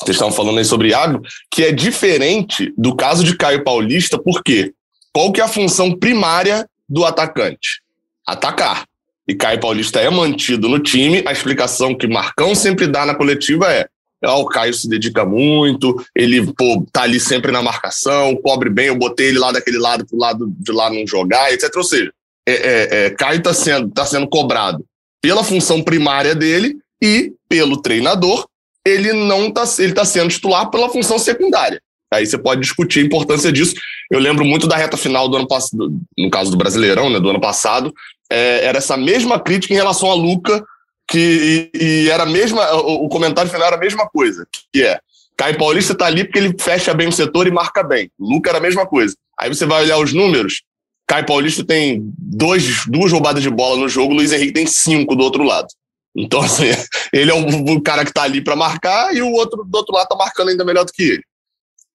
[0.00, 4.42] vocês estavam falando aí sobre Iago, que é diferente do caso de Caio Paulista, por
[4.42, 4.72] quê?
[5.12, 7.82] Qual que é a função primária do atacante?
[8.26, 8.84] Atacar
[9.26, 13.72] e Caio Paulista é mantido no time, a explicação que Marcão sempre dá na coletiva
[13.72, 13.86] é:
[14.24, 18.86] ah, o Caio se dedica muito, ele pô, tá ali sempre na marcação, cobre bem,
[18.86, 21.70] eu botei ele lá daquele lado pro lado de lá não jogar, etc.
[21.76, 22.12] Ou seja,
[22.46, 24.84] é, é, é, Caio tá sendo, tá sendo cobrado
[25.20, 28.46] pela função primária dele e pelo treinador,
[28.84, 31.80] ele não tá, ele tá sendo titular pela função secundária.
[32.12, 33.74] Aí você pode discutir a importância disso.
[34.10, 37.30] Eu lembro muito da reta final do ano passado, no caso do Brasileirão, né, do
[37.30, 37.92] ano passado,
[38.32, 40.64] é, era essa mesma crítica em relação a Luca,
[41.08, 44.82] que, e, e era a mesma, o, o, comentário final era a mesma coisa, que
[44.82, 44.98] é,
[45.36, 48.10] Caio Paulista tá ali porque ele fecha bem o setor e marca bem.
[48.18, 49.14] Luca era a mesma coisa.
[49.38, 50.62] Aí você vai olhar os números,
[51.06, 55.24] Caio Paulista tem dois, duas roubadas de bola no jogo, Luiz Henrique tem cinco do
[55.24, 55.68] outro lado.
[56.16, 56.68] Então, assim,
[57.12, 59.94] ele é o, o cara que tá ali para marcar e o outro do outro
[59.94, 61.22] lado tá marcando ainda melhor do que ele.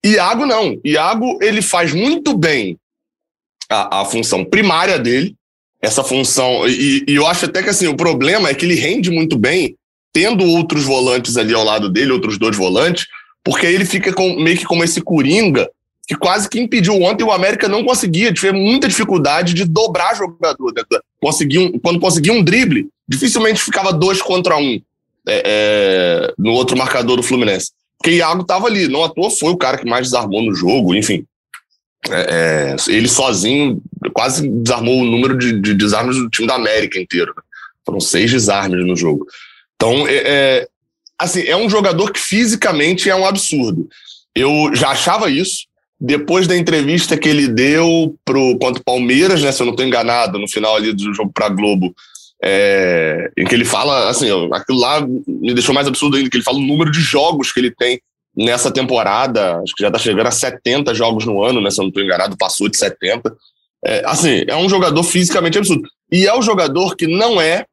[0.05, 0.79] Iago não.
[0.85, 2.77] Iago, ele faz muito bem
[3.69, 5.35] a, a função primária dele,
[5.81, 6.67] essa função.
[6.67, 9.75] E, e, eu acho até que assim, o problema é que ele rende muito bem
[10.13, 13.05] tendo outros volantes ali ao lado dele, outros dois volantes,
[13.43, 15.69] porque aí ele fica com, meio que como esse coringa
[16.07, 20.73] que quase que impediu ontem o América não conseguia, teve muita dificuldade de dobrar jogador.
[20.73, 20.83] Né?
[21.21, 24.79] Conseguir um, quando conseguia um drible, dificilmente ficava dois contra um
[25.27, 27.71] é, é, no outro marcador do Fluminense.
[27.97, 30.95] Porque Iago estava ali, não à toa foi o cara que mais desarmou no jogo,
[30.95, 31.25] enfim.
[32.09, 33.81] É, é, ele sozinho
[34.13, 37.33] quase desarmou o número de, de desarmes do time da América inteiro.
[37.35, 37.43] Né?
[37.85, 39.25] Foram seis desarmes no jogo.
[39.75, 40.67] Então, é, é,
[41.19, 43.87] assim, é um jogador que fisicamente é um absurdo.
[44.35, 45.65] Eu já achava isso.
[45.99, 49.85] Depois da entrevista que ele deu pro, contra o Palmeiras, né, se eu não estou
[49.85, 51.95] enganado, no final ali do jogo para Globo,
[52.43, 56.43] é, em que ele fala, assim, aquilo lá me deixou mais absurdo ainda, que ele
[56.43, 57.99] fala o número de jogos que ele tem
[58.37, 61.71] nessa temporada, acho que já está chegando a 70 jogos no ano, né?
[61.71, 63.35] Se eu não estou enganado, passou de 70.
[63.83, 65.89] É, assim, é um jogador fisicamente absurdo.
[66.11, 67.65] E é o um jogador que não é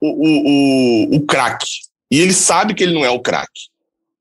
[0.00, 1.68] o, o, o, o craque.
[2.10, 3.70] E ele sabe que ele não é o craque.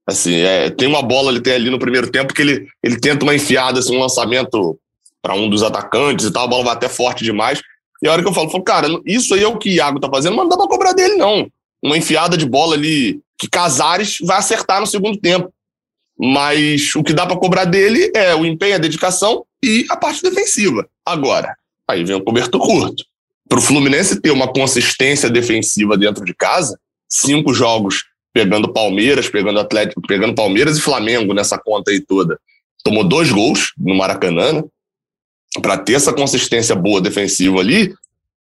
[0.05, 3.23] Assim, é, tem uma bola ele tem ali no primeiro tempo que ele, ele tenta
[3.23, 4.79] uma enfiada, assim, um lançamento
[5.21, 7.61] para um dos atacantes e tal, a bola vai até forte demais.
[8.01, 9.99] E a hora que eu falo, falo, cara, isso aí é o que o Iago
[9.99, 11.47] tá fazendo, mas não dá pra cobrar dele, não.
[11.83, 15.51] Uma enfiada de bola ali que Casares vai acertar no segundo tempo.
[16.19, 20.21] Mas o que dá para cobrar dele é o empenho, a dedicação e a parte
[20.21, 20.87] defensiva.
[21.05, 21.55] Agora,
[21.87, 23.05] aí vem o cobertor curto.
[23.47, 26.77] Para o Fluminense ter uma consistência defensiva dentro de casa,
[27.07, 28.03] cinco jogos
[28.33, 32.39] pegando Palmeiras, pegando Atlético, pegando Palmeiras e Flamengo nessa conta aí toda.
[32.83, 34.63] Tomou dois gols no Maracanã, né?
[35.61, 37.93] Para ter essa consistência boa defensiva ali,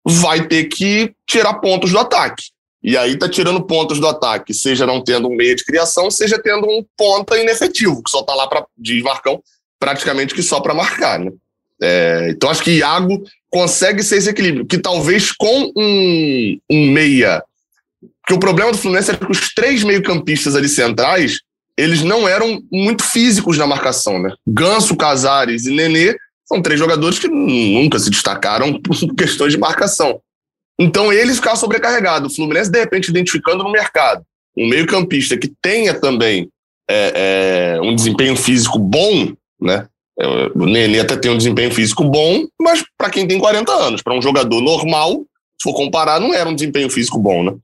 [0.04, 2.50] vai ter que tirar pontos do ataque.
[2.86, 6.40] E aí tá tirando pontos do ataque, seja não tendo um meia de criação, seja
[6.40, 9.42] tendo um ponta inefetivo, que só tá lá para de Marcão,
[9.76, 11.32] praticamente que só para marcar, né?
[11.82, 17.42] É, então acho que Iago consegue ser esse equilíbrio, que talvez com um, um meia.
[18.22, 21.40] Porque o problema do Fluminense é que os três meio-campistas ali centrais,
[21.76, 24.32] eles não eram muito físicos na marcação, né?
[24.46, 30.20] Ganso, Casares e Nenê são três jogadores que nunca se destacaram por questões de marcação.
[30.78, 32.32] Então eles ficaram sobrecarregados.
[32.32, 34.24] O Fluminense, de repente, identificando no mercado
[34.56, 36.48] um meio-campista que tenha também
[36.88, 39.86] é, é, um desempenho físico bom, né?
[40.18, 44.02] É, o Nenê até tem um desempenho físico bom, mas para quem tem 40 anos,
[44.02, 45.18] para um jogador normal,
[45.60, 47.54] se for comparar, não era um desempenho físico bom, né?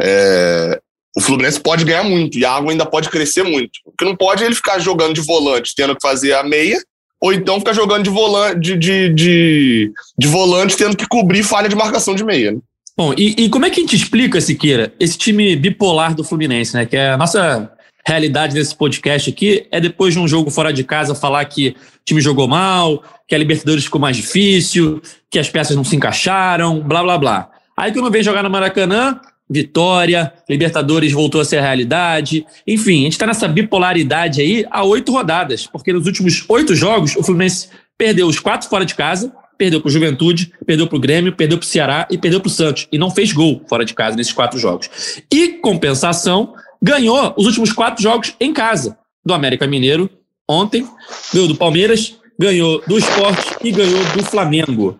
[0.00, 0.80] É,
[1.16, 3.80] o Fluminense pode ganhar muito e a água ainda pode crescer muito.
[3.84, 6.80] O que não pode é ele ficar jogando de volante, tendo que fazer a meia
[7.20, 11.68] ou então ficar jogando de volante, de, de, de, de volante tendo que cobrir falha
[11.68, 12.52] de marcação de meia.
[12.52, 12.58] Né?
[12.96, 16.74] Bom, e, e, como é que a gente explica, Siqueira, esse time bipolar do Fluminense,
[16.74, 16.84] né?
[16.84, 17.70] Que é a nossa
[18.06, 21.74] realidade nesse podcast aqui, é depois de um jogo fora de casa falar que o
[22.04, 26.80] time jogou mal, que a Libertadores ficou mais difícil, que as peças não se encaixaram,
[26.80, 27.50] blá blá blá.
[27.76, 32.46] Aí quando vem jogar no Maracanã, vitória, Libertadores voltou a ser a realidade.
[32.66, 37.16] Enfim, a gente está nessa bipolaridade aí há oito rodadas, porque nos últimos oito jogos
[37.16, 41.00] o Fluminense perdeu os quatro fora de casa, perdeu para o Juventude, perdeu para o
[41.00, 42.86] Grêmio, perdeu para o Ceará e perdeu para o Santos.
[42.92, 44.88] E não fez gol fora de casa nesses quatro jogos.
[45.30, 50.08] E, compensação, ganhou os últimos quatro jogos em casa do América Mineiro
[50.48, 50.86] ontem,
[51.32, 54.98] ganhou do Palmeiras, ganhou do Esporte e ganhou do Flamengo.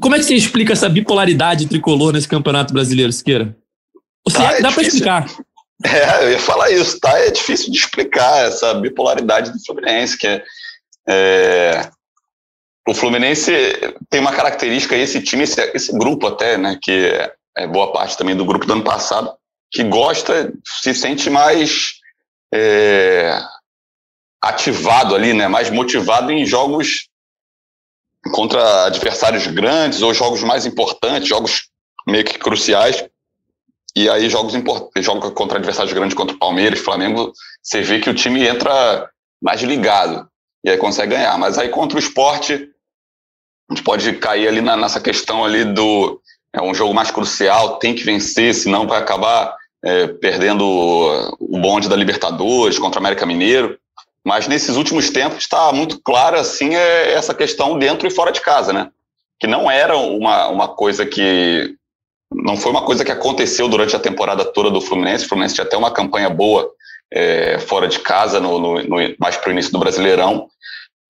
[0.00, 3.56] Como é que você explica essa bipolaridade tricolor nesse Campeonato Brasileiro, Siqueira?
[4.26, 5.26] Você tá, é, dá para explicar.
[5.84, 7.18] É, eu ia falar isso, tá?
[7.18, 10.42] É difícil de explicar essa bipolaridade do Fluminense, que é,
[11.06, 11.90] é
[12.86, 13.50] o Fluminense
[14.10, 18.16] tem uma característica, esse time, esse, esse grupo até, né, que é, é boa parte
[18.16, 19.32] também do grupo do ano passado,
[19.70, 21.94] que gosta, se sente mais
[22.52, 23.40] é,
[24.42, 27.08] ativado ali, né, mais motivado em jogos
[28.32, 31.68] contra adversários grandes ou jogos mais importantes, jogos
[32.06, 33.04] meio que cruciais.
[33.96, 34.54] E aí, jogos
[34.96, 37.32] jogos contra adversários grandes, contra o Palmeiras, Flamengo,
[37.62, 39.08] você vê que o time entra
[39.40, 40.28] mais ligado
[40.64, 41.38] e aí consegue ganhar.
[41.38, 42.68] Mas aí, contra o esporte,
[43.70, 46.20] a gente pode cair ali na, nessa questão ali do.
[46.52, 50.64] É um jogo mais crucial, tem que vencer, senão vai acabar é, perdendo
[51.38, 53.78] o bonde da Libertadores contra o América Mineiro.
[54.24, 58.40] Mas nesses últimos tempos está muito clara assim é essa questão dentro e fora de
[58.40, 58.90] casa, né?
[59.38, 61.74] Que não era uma, uma coisa que
[62.32, 65.24] não foi uma coisa que aconteceu durante a temporada toda do Fluminense.
[65.24, 66.68] O Fluminense tinha até uma campanha boa
[67.12, 70.48] é, fora de casa, no, no, no mais para o início do Brasileirão.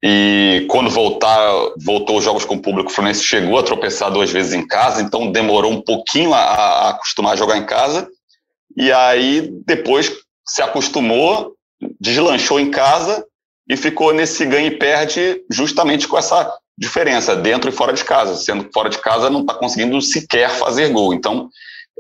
[0.03, 1.41] E quando voltar,
[1.83, 5.01] voltou os jogos com o público, o Fluminense chegou a tropeçar duas vezes em casa,
[5.01, 8.07] então demorou um pouquinho a, a acostumar a jogar em casa.
[8.77, 10.13] E aí depois
[10.47, 11.54] se acostumou,
[12.01, 13.25] deslanchou em casa
[13.69, 18.37] e ficou nesse ganha e perde justamente com essa diferença dentro e fora de casa,
[18.37, 21.15] sendo que fora de casa não está conseguindo sequer fazer gol.
[21.15, 21.49] Então,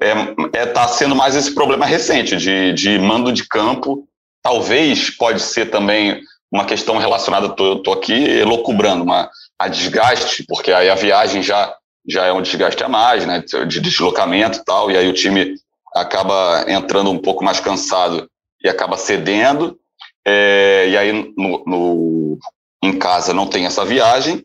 [0.00, 4.06] está é, é, tá sendo mais esse problema recente de, de mando de campo.
[4.42, 6.20] Talvez pode ser também
[6.52, 11.74] uma questão relacionada, estou aqui elocubrando, uma, a desgaste, porque aí a viagem já,
[12.08, 15.54] já é um desgaste a mais, né, de deslocamento e tal, e aí o time
[15.94, 18.28] acaba entrando um pouco mais cansado
[18.64, 19.78] e acaba cedendo,
[20.26, 22.38] é, e aí no, no,
[22.82, 24.44] em casa não tem essa viagem,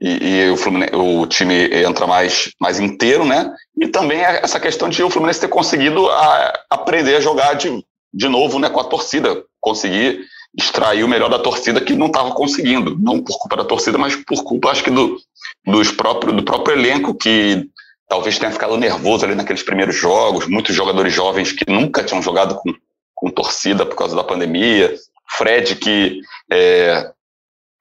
[0.00, 3.54] e, e o, o, time entra mais, mais inteiro, né?
[3.80, 7.84] E também é essa questão de o Fluminense ter conseguido a, aprender a jogar de,
[8.12, 10.24] de novo né, com a torcida, conseguir
[10.58, 14.16] extrair o melhor da torcida que não estava conseguindo, não por culpa da torcida, mas
[14.16, 15.16] por culpa, acho que, do,
[15.64, 17.68] dos próprio, do próprio elenco, que
[18.08, 22.56] talvez tenha ficado nervoso ali naqueles primeiros jogos, muitos jogadores jovens que nunca tinham jogado
[22.56, 22.74] com,
[23.22, 24.96] com torcida por causa da pandemia,
[25.30, 27.08] Fred que é,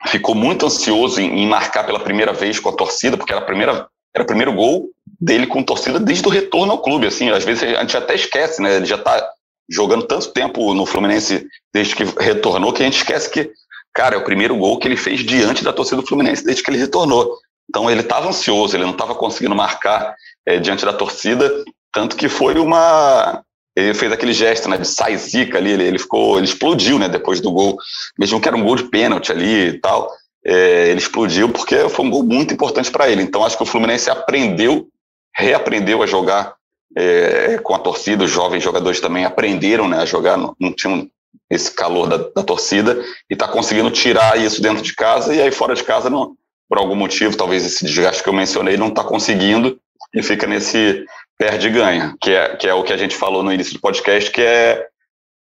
[0.05, 3.45] ficou muito ansioso em, em, marcar pela primeira vez com a torcida, porque era, a
[3.45, 7.43] primeira, era o primeiro gol dele com torcida desde o retorno ao clube, assim, às
[7.43, 9.27] vezes a gente até esquece, né, ele já está
[9.67, 13.49] jogando tanto tempo no Fluminense desde que retornou, que a gente esquece que,
[13.91, 16.69] cara, é o primeiro gol que ele fez diante da torcida do Fluminense desde que
[16.69, 17.35] ele retornou.
[17.67, 20.13] Então ele estava ansioso, ele não estava conseguindo marcar
[20.45, 21.49] é, diante da torcida,
[21.91, 23.43] tanto que foi uma.
[23.75, 27.07] Ele fez aquele gesto né, de sai zica ali, ele, ele ficou, ele explodiu né,
[27.07, 27.77] depois do gol,
[28.19, 30.11] mesmo que era um gol de pênalti ali e tal.
[30.43, 33.21] É, ele explodiu porque foi um gol muito importante para ele.
[33.21, 34.87] Então acho que o Fluminense aprendeu,
[35.33, 36.55] reaprendeu a jogar
[36.97, 41.09] é, com a torcida, os jovens jogadores também aprenderam né, a jogar, não, não tinham
[41.49, 43.01] esse calor da, da torcida.
[43.29, 45.33] E está conseguindo tirar isso dentro de casa.
[45.33, 46.35] E aí fora de casa, não,
[46.67, 49.79] por algum motivo, talvez esse desgaste que eu mencionei, não está conseguindo.
[50.13, 51.05] E fica nesse
[51.41, 53.79] perde e ganha, que é, que é o que a gente falou no início do
[53.79, 54.85] podcast, que é,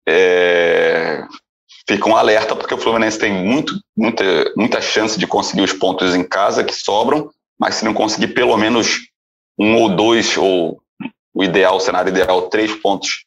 [0.09, 1.25] é
[1.89, 4.25] fica um alerta porque o Fluminense tem muito, muita,
[4.57, 8.57] muita chance de conseguir os pontos em casa que sobram, mas se não conseguir pelo
[8.57, 9.09] menos
[9.59, 10.81] um ou dois ou
[11.35, 13.25] o ideal, o cenário ideal, três pontos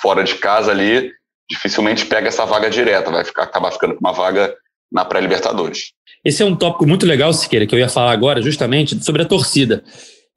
[0.00, 1.10] fora de casa ali,
[1.50, 4.54] dificilmente pega essa vaga direta, vai ficar, acabar ficando com uma vaga
[4.92, 5.92] na pré-Libertadores.
[6.24, 9.26] Esse é um tópico muito legal, Siqueira, que eu ia falar agora, justamente sobre a
[9.26, 9.82] torcida.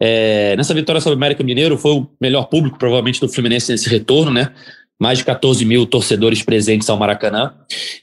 [0.01, 3.89] É, nessa vitória sobre o América Mineiro, foi o melhor público, provavelmente, do Fluminense nesse
[3.89, 4.51] retorno, né?
[4.99, 7.53] Mais de 14 mil torcedores presentes ao Maracanã.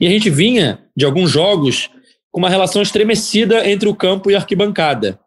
[0.01, 1.91] E a gente vinha de alguns jogos
[2.31, 5.19] com uma relação estremecida entre o campo e a arquibancada.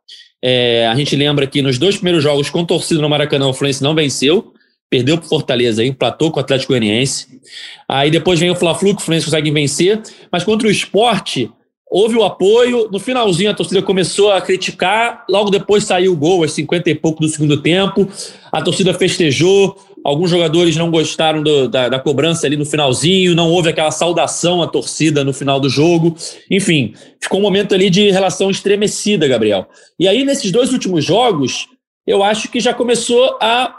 [0.44, 3.84] É, a gente lembra que nos dois primeiros jogos com torcida no Maracanã, o Fluminense
[3.84, 4.54] não venceu,
[4.90, 7.42] perdeu para Fortaleza, empatou com o Atlético Goianiense.
[7.88, 10.02] Aí depois vem o Fla-Flu, que o Fluminense consegue vencer,
[10.32, 11.52] mas contra o esporte,
[11.98, 16.44] houve o apoio, no finalzinho a torcida começou a criticar, logo depois saiu o gol,
[16.44, 18.06] aos 50 e pouco do segundo tempo,
[18.52, 23.50] a torcida festejou, Alguns jogadores não gostaram do, da, da, cobrança ali no finalzinho, não
[23.50, 26.16] houve aquela saudação à torcida no final do jogo.
[26.52, 29.68] Enfim, ficou um momento ali de relação estremecida, Gabriel.
[30.00, 31.68] E aí, nesses dois últimos jogos,
[32.06, 33.76] eu acho que já começou a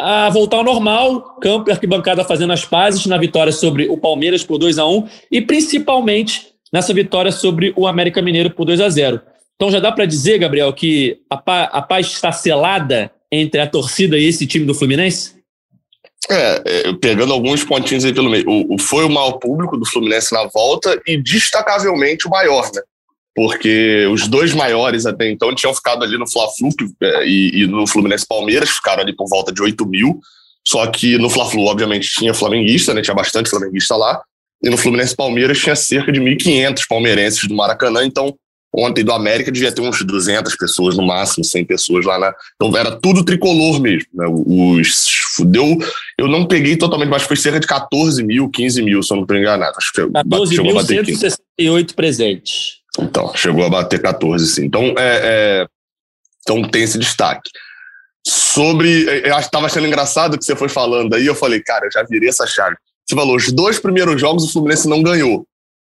[0.00, 4.42] a voltar ao normal, campo e arquibancada fazendo as pazes na vitória sobre o Palmeiras
[4.42, 8.88] por 2 a 1 e principalmente nessa vitória sobre o América Mineiro por 2 a
[8.88, 9.20] 0
[9.56, 11.36] Então já dá para dizer, Gabriel, que a,
[11.78, 15.40] a paz está selada entre a torcida e esse time do Fluminense?
[16.28, 18.44] É, é pegando alguns pontinhos aí pelo meio.
[18.48, 22.82] O, foi o maior público do Fluminense na volta e destacavelmente o maior, né?
[23.34, 26.68] porque os dois maiores até então tinham ficado ali no Fla-Flu
[27.00, 30.20] é, e, e, no Fluminense Palmeiras, ficaram ali por volta de 8 mil,
[30.66, 34.22] só que no Fla-Flu, obviamente, tinha flamenguista, né, tinha bastante flamenguista lá,
[34.62, 38.34] e no Fluminense Palmeiras tinha cerca de 1.500 palmeirenses do Maracanã, então
[38.72, 42.32] ontem do América devia ter uns 200 pessoas no máximo, 100 pessoas lá na...
[42.54, 44.26] Então era tudo tricolor mesmo, né?
[44.28, 45.18] Os...
[45.40, 45.76] Deu...
[46.18, 49.24] Eu não peguei totalmente, mas foi cerca de 14 mil, 15 mil, se eu não
[49.24, 49.74] estou enganado.
[49.76, 52.80] Acho que 14.168 presentes.
[52.98, 54.66] Então, chegou a bater 14, sim.
[54.66, 55.66] Então, é, é,
[56.42, 57.50] então tem esse destaque.
[58.26, 59.04] Sobre.
[59.24, 62.28] Eu estava achando engraçado que você foi falando aí, eu falei, cara, eu já virei
[62.28, 62.76] essa chave.
[63.14, 65.46] Falou, os dois primeiros jogos o Fluminense não ganhou.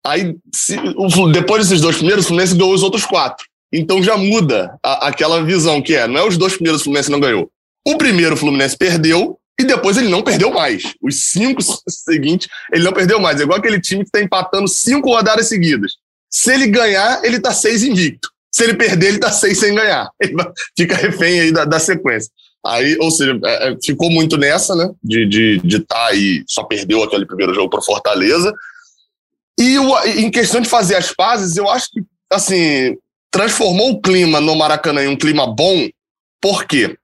[0.04, 3.46] Aí, se, o, depois desses dois primeiros, o Fluminense ganhou os outros quatro.
[3.72, 7.10] Então já muda a, aquela visão que é, não é os dois primeiros o Fluminense
[7.10, 7.50] não ganhou.
[7.86, 10.94] O primeiro o Fluminense perdeu e depois ele não perdeu mais.
[11.00, 13.40] Os cinco seguintes, ele não perdeu mais.
[13.40, 15.92] É igual aquele time que está empatando cinco rodadas seguidas.
[16.30, 18.30] Se ele ganhar, ele tá seis invicto.
[18.54, 20.10] Se ele perder, ele tá seis sem ganhar.
[20.20, 20.34] Ele
[20.76, 22.30] fica refém aí da, da sequência.
[22.64, 24.90] Aí, ou seja, é, é, ficou muito nessa, né?
[25.02, 28.52] De estar de, de tá aí, só perdeu aquele primeiro jogo para Fortaleza.
[29.58, 32.96] E o, em questão de fazer as pazes, eu acho que, assim,
[33.30, 35.88] transformou o clima no Maracanã em um clima bom.
[36.40, 36.96] Por quê?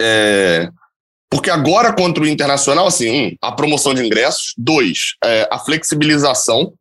[0.00, 0.68] É,
[1.30, 4.52] porque agora, contra o Internacional, assim, um, a promoção de ingressos.
[4.58, 6.72] Dois, é, a flexibilização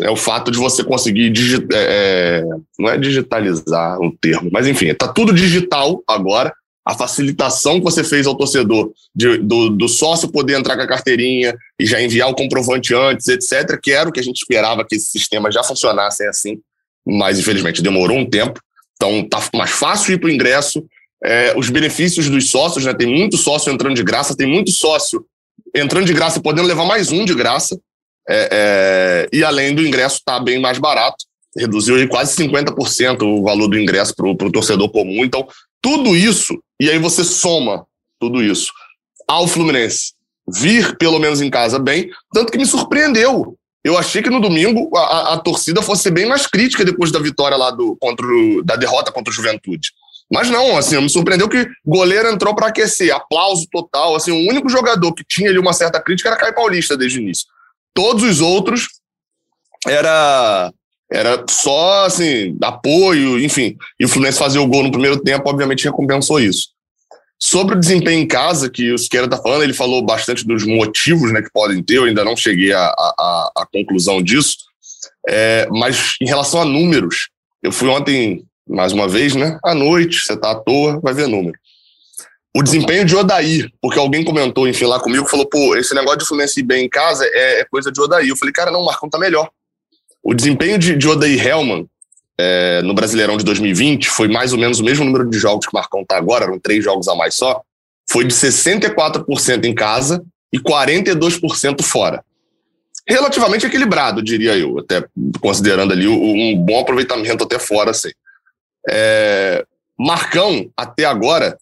[0.00, 1.32] é o fato de você conseguir
[1.72, 2.42] é, é,
[2.78, 6.54] não é digitalizar o termo, mas enfim, está tudo digital agora.
[6.88, 10.86] A facilitação que você fez ao torcedor de, do, do, sócio poder entrar com a
[10.86, 14.86] carteirinha e já enviar o comprovante antes, etc., que era o que a gente esperava
[14.86, 16.58] que esse sistema já funcionasse assim,
[17.06, 18.58] mas infelizmente demorou um tempo.
[18.94, 20.82] Então tá mais fácil ir para o ingresso.
[21.22, 22.94] É, os benefícios dos sócios, né?
[22.94, 25.26] Tem muito sócio entrando de graça, tem muito sócio
[25.74, 27.78] entrando de graça e podendo levar mais um de graça.
[28.28, 28.48] É,
[29.30, 31.24] é, e além do ingresso estar tá bem mais barato,
[31.56, 35.24] reduziu aí quase 50% o valor do ingresso para o torcedor comum.
[35.24, 35.46] Então,
[35.80, 37.86] tudo isso, e aí você soma
[38.18, 38.72] tudo isso
[39.26, 40.12] ao Fluminense
[40.50, 43.56] vir pelo menos em casa bem, tanto que me surpreendeu.
[43.84, 47.18] Eu achei que no domingo a, a, a torcida fosse bem mais crítica depois da
[47.18, 49.92] vitória lá do contra o, da derrota contra o Juventude.
[50.30, 54.14] Mas não, assim, me surpreendeu que goleiro entrou para aquecer, aplauso total.
[54.14, 57.22] Assim, o único jogador que tinha ali uma certa crítica era Caio Paulista desde o
[57.22, 57.46] início.
[57.94, 58.88] Todos os outros
[59.86, 60.70] era
[61.10, 63.76] era só assim, apoio, enfim.
[63.98, 66.68] E o Fluminense fazer o gol no primeiro tempo, obviamente, recompensou isso.
[67.40, 71.32] Sobre o desempenho em casa, que o Siqueira está falando, ele falou bastante dos motivos
[71.32, 74.56] né, que podem ter, eu ainda não cheguei à, conclusão disso.
[75.28, 77.28] É, mas em relação a números,
[77.62, 79.58] eu fui ontem, mais uma vez, né?
[79.64, 81.58] À noite, você está à toa, vai ver número
[82.58, 86.26] o desempenho de Odair, porque alguém comentou, enfim, lá comigo, falou, pô, esse negócio de
[86.26, 88.28] Fluminense ir bem em casa é, é, coisa de Odair.
[88.28, 89.48] Eu falei, cara, não, o Marcão tá melhor.
[90.22, 91.88] O desempenho de, de Odair Hellman
[92.38, 95.72] é, no Brasileirão de 2020 foi mais ou menos o mesmo número de jogos que
[95.72, 97.62] o Marcão tá agora, eram três jogos a mais só,
[98.10, 102.24] foi de 64% em casa e 42% fora.
[103.06, 105.04] Relativamente equilibrado, diria eu, até
[105.40, 108.10] considerando ali um bom aproveitamento até fora, assim.
[108.88, 109.64] É,
[109.98, 111.58] Marcão, até agora,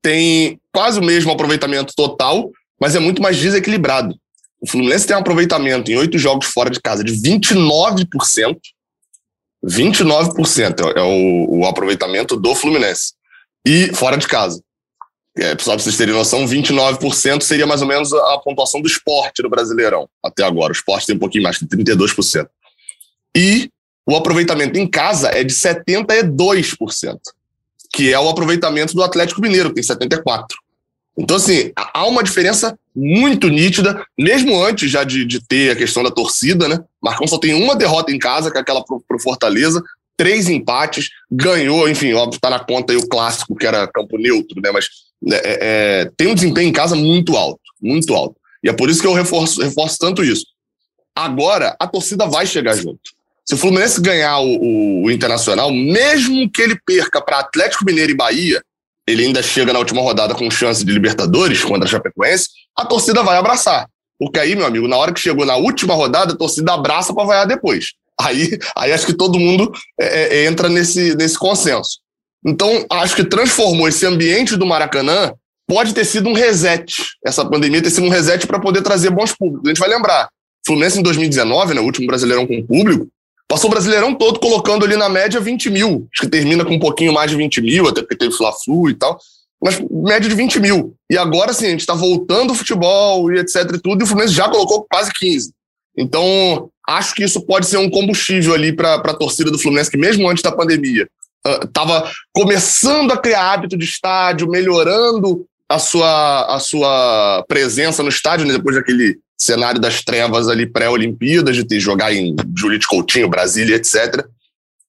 [0.00, 4.16] tem quase o mesmo aproveitamento total, mas é muito mais desequilibrado.
[4.62, 8.06] O Fluminense tem um aproveitamento em oito jogos fora de casa de 29%.
[9.64, 13.14] 29% é o, o aproveitamento do Fluminense.
[13.66, 14.62] E fora de casa.
[15.36, 19.42] É, só para vocês terem noção, 29% seria mais ou menos a pontuação do esporte
[19.42, 20.72] no Brasileirão até agora.
[20.72, 22.46] O esporte tem um pouquinho mais, de 32%.
[23.36, 23.70] E
[24.06, 27.18] o aproveitamento em casa é de 72%
[27.92, 30.58] que é o aproveitamento do Atlético Mineiro, que tem 74.
[31.16, 36.02] Então, assim, há uma diferença muito nítida, mesmo antes já de, de ter a questão
[36.02, 36.82] da torcida, né?
[37.02, 39.82] Marcão só tem uma derrota em casa, que é aquela pro, pro Fortaleza,
[40.16, 44.60] três empates, ganhou, enfim, óbvio, tá na conta aí o clássico, que era campo neutro,
[44.60, 44.70] né?
[44.70, 44.86] Mas
[45.30, 48.36] é, é, é, tem um desempenho em casa muito alto, muito alto.
[48.62, 50.46] E é por isso que eu reforço, reforço tanto isso.
[51.14, 53.00] Agora, a torcida vai chegar junto.
[53.44, 58.12] Se o Fluminense ganhar o, o, o Internacional, mesmo que ele perca para Atlético Mineiro
[58.12, 58.62] e Bahia,
[59.06, 63.22] ele ainda chega na última rodada com chance de Libertadores contra a Chapecoense, a torcida
[63.22, 63.88] vai abraçar.
[64.18, 67.24] Porque aí, meu amigo, na hora que chegou na última rodada, a torcida abraça para
[67.24, 67.92] vaiar depois.
[68.20, 71.98] Aí, aí acho que todo mundo é, é, entra nesse, nesse consenso.
[72.44, 75.32] Então, acho que transformou esse ambiente do Maracanã
[75.66, 76.94] pode ter sido um reset.
[77.24, 79.66] Essa pandemia ter sido um reset para poder trazer bons públicos.
[79.66, 80.28] A gente vai lembrar.
[80.64, 83.08] Fluminense em 2019, né, o último Brasileirão com público,
[83.52, 86.08] passou o Brasileirão todo colocando ali na média 20 mil.
[86.10, 88.94] Acho que termina com um pouquinho mais de 20 mil, até porque teve Fla-Flu e
[88.94, 89.18] tal.
[89.62, 90.96] Mas média de 20 mil.
[91.10, 94.06] E agora sim, a gente está voltando o futebol e etc e tudo, e o
[94.06, 95.52] Fluminense já colocou quase 15.
[95.98, 99.98] Então, acho que isso pode ser um combustível ali para a torcida do Fluminense, que
[99.98, 101.06] mesmo antes da pandemia
[101.62, 108.08] estava uh, começando a criar hábito de estádio, melhorando a sua, a sua presença no
[108.08, 113.28] estádio, né, depois daquele cenário das trevas ali pré-Olimpíadas, de ter jogar em Julite Coutinho,
[113.28, 114.24] Brasília, etc.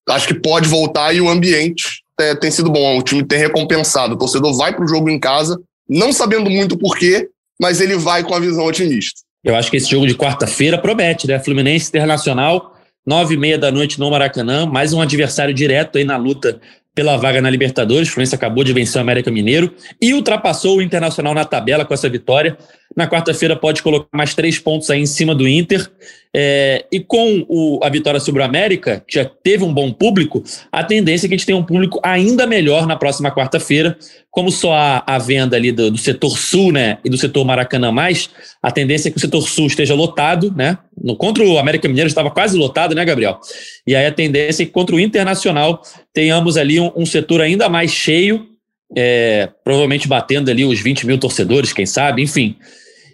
[0.08, 2.98] Acho que pode voltar e o ambiente é, tem sido bom.
[2.98, 4.14] O time tem recompensado.
[4.14, 7.30] O torcedor vai para o jogo em casa, não sabendo muito porquê,
[7.60, 9.22] mas ele vai com a visão otimista.
[9.44, 11.40] Eu acho que esse jogo de quarta-feira promete, né?
[11.40, 16.16] Fluminense Internacional, nove e meia da noite no Maracanã, mais um adversário direto aí na
[16.16, 16.62] luta
[16.96, 18.08] pela vaga na Libertadores.
[18.08, 21.94] O Fluminense acabou de vencer o América Mineiro e ultrapassou o Internacional na tabela com
[21.94, 22.58] essa vitória.
[22.96, 25.90] Na quarta-feira pode colocar mais três pontos aí em cima do Inter.
[26.36, 30.44] É, e com o, a vitória sobre o América, que já teve um bom público,
[30.72, 33.98] a tendência é que a gente tenha um público ainda melhor na próxima quarta-feira.
[34.32, 37.92] Como só há a venda ali do, do, setor sul né, e do setor Maracanã
[37.92, 38.32] mais,
[38.64, 40.52] a tendência é que o setor sul esteja lotado.
[40.56, 40.78] Né?
[41.00, 43.40] No, contra o América Mineiro estava quase lotado, né, Gabriel?
[43.86, 47.70] E aí a tendência é que contra o Internacional tenhamos ali um, um setor ainda
[47.70, 48.48] mais cheio,
[48.96, 52.56] é, provavelmente batendo ali os 20 mil torcedores, quem sabe, enfim.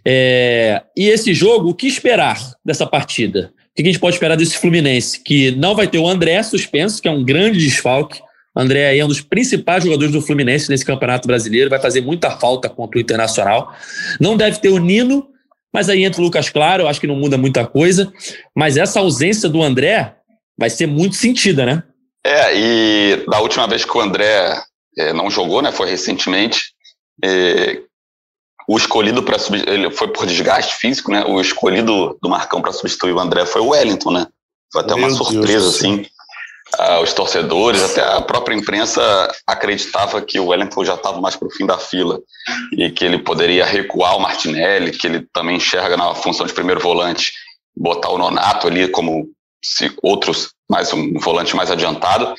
[0.06, 3.54] É, e esse jogo, o que esperar dessa partida?
[3.72, 5.22] O que a gente pode esperar desse Fluminense?
[5.24, 8.22] Que não vai ter o André suspenso, que é um grande desfalque.
[8.56, 12.32] O André é um dos principais jogadores do Fluminense nesse Campeonato Brasileiro, vai fazer muita
[12.32, 13.74] falta contra o Internacional.
[14.20, 15.28] Não deve ter o Nino,
[15.74, 18.12] mas aí entra o Lucas Claro, eu acho que não muda muita coisa.
[18.56, 20.16] Mas essa ausência do André
[20.58, 21.84] vai ser muito sentida, né?
[22.26, 24.62] É, e da última vez que o André
[24.98, 26.74] é, não jogou, né, foi recentemente,
[27.24, 27.82] é,
[28.70, 31.26] o escolhido para ele foi por desgaste físico, né?
[31.26, 34.28] O escolhido do Marcão para substituir o André foi o Wellington, né?
[34.72, 36.06] Foi até Meu uma surpresa, Deus assim.
[36.78, 39.02] Ah, os torcedores, até a própria imprensa
[39.48, 42.20] acreditava que o Wellington já estava mais para o fim da fila
[42.78, 46.80] e que ele poderia recuar o Martinelli, que ele também enxerga na função de primeiro
[46.80, 47.34] volante,
[47.76, 49.30] botar o Nonato ali como
[49.66, 52.36] se outros mais um volante mais adiantado,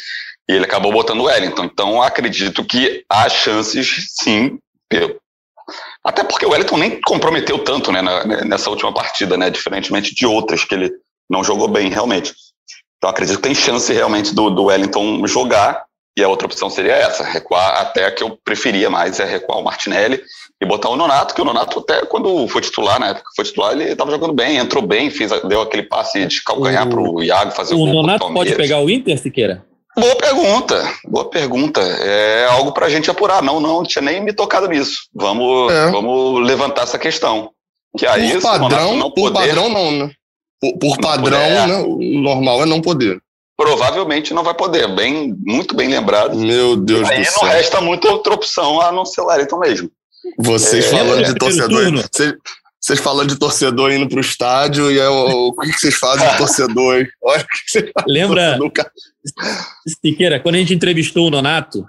[0.49, 1.65] e ele acabou botando o Wellington.
[1.65, 4.61] Então acredito que há chances, sim,
[6.05, 8.03] até porque o Wellington nem comprometeu tanto né,
[8.45, 10.93] nessa última partida, né, diferentemente de outras que ele
[11.29, 12.35] não jogou bem realmente.
[12.99, 15.85] Então acredito que tem chance realmente do, do Wellington jogar
[16.19, 19.59] e a outra opção seria essa, recuar até a que eu preferia mais é recuar
[19.59, 20.21] o Martinelli
[20.61, 23.45] e botar o Nonato, que o Nonato até quando foi titular, na época que foi
[23.45, 27.23] titular, ele estava jogando bem, entrou bem, fez, deu aquele passe de calcanhar para o
[27.23, 27.89] Iago fazer o, o gol.
[27.89, 29.65] O Nonato pode pegar o Inter, Siqueira?
[29.99, 31.81] Boa pergunta, boa pergunta.
[31.81, 33.43] É algo para a gente apurar.
[33.43, 35.09] Não, não, não tinha nem me tocado nisso.
[35.15, 35.91] Vamos, é.
[35.91, 37.51] vamos levantar essa questão.
[37.99, 40.11] Que aí, por padrão, não por poder, padrão não, né?
[40.61, 41.77] Por, por padrão, poder, né?
[41.83, 43.21] o normal é não poder.
[43.57, 44.95] Provavelmente não vai poder.
[44.95, 46.37] Bem, muito bem lembrado.
[46.37, 47.43] Meu Deus aí do céu.
[47.43, 49.91] Aí não resta muita outra opção a não ser o Wellington mesmo.
[50.39, 51.93] Vocês é, falando de torcedor.
[51.93, 52.35] Vocês,
[52.91, 56.39] vocês falando de torcedor indo pro estádio, e é o, o que vocês fazem de
[56.39, 57.07] torcedor, hein?
[57.23, 58.59] Olha o que vocês fazem Lembra,
[60.05, 61.87] Siqueira, quando a gente entrevistou o Nonato,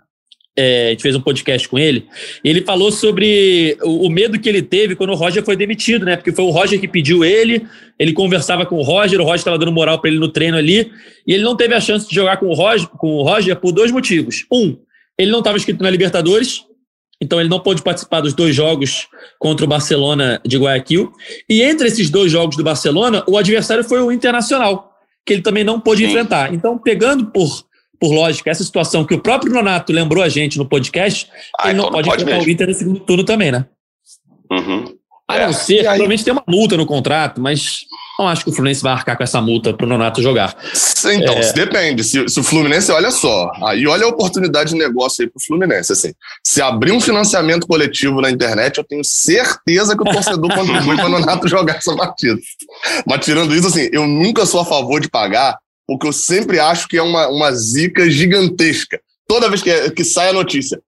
[0.55, 2.05] é, a gente fez um podcast com ele,
[2.43, 6.17] ele falou sobre o, o, medo que ele teve quando o Roger foi demitido, né?
[6.17, 7.65] Porque foi o Roger que pediu ele,
[7.97, 10.91] ele conversava com o Roger, o Roger estava dando moral para ele no treino ali,
[11.25, 13.71] e ele não teve a chance de jogar com o Roger, com o Roger por
[13.71, 14.45] dois motivos.
[14.51, 14.77] Um,
[15.17, 16.63] ele não estava inscrito na Libertadores,
[17.21, 19.07] então ele não pôde participar dos dois jogos
[19.37, 21.13] contra o Barcelona de Guayaquil.
[21.47, 24.91] E entre esses dois jogos do Barcelona, o adversário foi o Internacional,
[25.23, 26.09] que ele também não pôde Sim.
[26.09, 26.51] enfrentar.
[26.51, 27.63] Então, pegando por,
[27.99, 31.77] por lógica essa situação que o próprio Nonato lembrou a gente no podcast, ah, ele
[31.77, 32.49] não então pode, pode enfrentar mesmo.
[32.49, 33.65] o Inter no segundo turno também, né?
[34.51, 34.85] Uhum.
[35.27, 35.53] A não é.
[35.53, 37.85] ser, provavelmente tem uma multa no contrato, mas
[38.21, 40.55] não acho que o Fluminense vai arcar com essa multa para o Nonato jogar.
[41.13, 41.53] Então, é...
[41.53, 42.03] depende.
[42.03, 45.43] Se, se, o Fluminense, olha só, aí olha a oportunidade de negócio aí para o
[45.43, 45.91] Fluminense.
[45.91, 46.13] Assim,
[46.45, 51.07] se abrir um financiamento coletivo na internet, eu tenho certeza que o torcedor contribui para
[51.07, 52.39] o Nonato jogar essa partida.
[53.05, 55.57] Mas tirando isso, assim, eu nunca sou a favor de pagar,
[55.87, 58.99] porque eu sempre acho que é uma, uma zica gigantesca.
[59.27, 60.79] Toda vez que, que sai a notícia,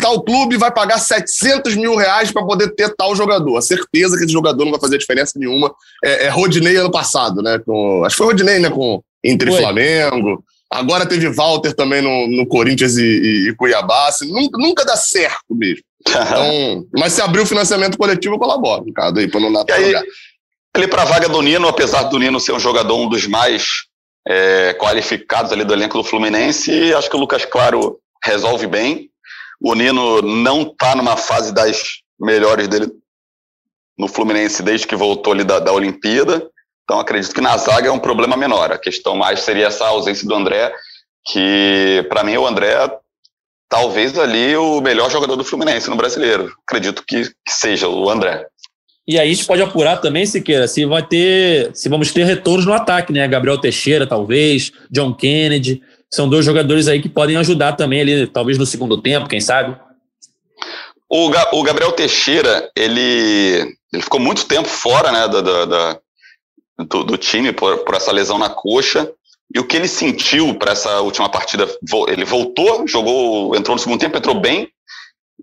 [0.00, 3.56] tal clube vai pagar 700 mil reais para poder ter tal jogador.
[3.56, 5.72] A certeza que esse jogador não vai fazer diferença nenhuma.
[6.04, 7.58] É, é Rodinei ano passado, né?
[7.64, 8.70] Com, acho que foi Rodinei, né?
[8.70, 9.60] Com entre foi.
[9.60, 10.44] Flamengo.
[10.70, 14.08] Agora teve Walter também no, no Corinthians e, e, e Cuiabá.
[14.08, 15.82] Assim, nunca, nunca dá certo mesmo.
[16.08, 19.64] Então, mas se abrir o financiamento coletivo, eu colaboro, caso aí, para não dar
[20.88, 23.82] para a vaga do Nino, apesar do Nino ser um jogador um dos mais
[24.26, 29.10] é, qualificados ali do elenco do Fluminense, acho que o Lucas Claro resolve bem.
[29.62, 32.90] O Nino não está numa fase das melhores dele
[33.96, 36.50] no Fluminense desde que voltou ali da, da Olimpíada.
[36.82, 38.72] Então acredito que na zaga é um problema menor.
[38.72, 40.72] A questão mais seria essa ausência do André,
[41.26, 42.74] que para mim o André
[43.68, 46.52] talvez ali o melhor jogador do Fluminense no brasileiro.
[46.68, 48.46] Acredito que, que seja o André.
[49.06, 52.66] E aí a gente pode apurar também, Siqueira, se vai ter, se vamos ter retornos
[52.66, 53.26] no ataque, né?
[53.26, 55.82] Gabriel Teixeira, talvez, John Kennedy.
[56.14, 59.74] São dois jogadores aí que podem ajudar também ali, talvez no segundo tempo, quem sabe.
[61.08, 66.00] O, Ga o Gabriel Teixeira, ele, ele ficou muito tempo fora né, da, da, da
[66.88, 69.10] do, do, time por, por essa lesão na coxa.
[69.54, 71.66] E o que ele sentiu para essa última partida,
[72.08, 74.68] ele voltou, jogou, entrou no segundo tempo, entrou bem,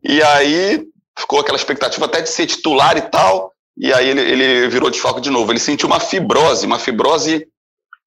[0.04, 0.84] e aí
[1.18, 5.00] ficou aquela expectativa até de ser titular e tal, e aí ele, ele virou de
[5.00, 5.52] foco de novo.
[5.52, 7.48] Ele sentiu uma fibrose, uma fibrose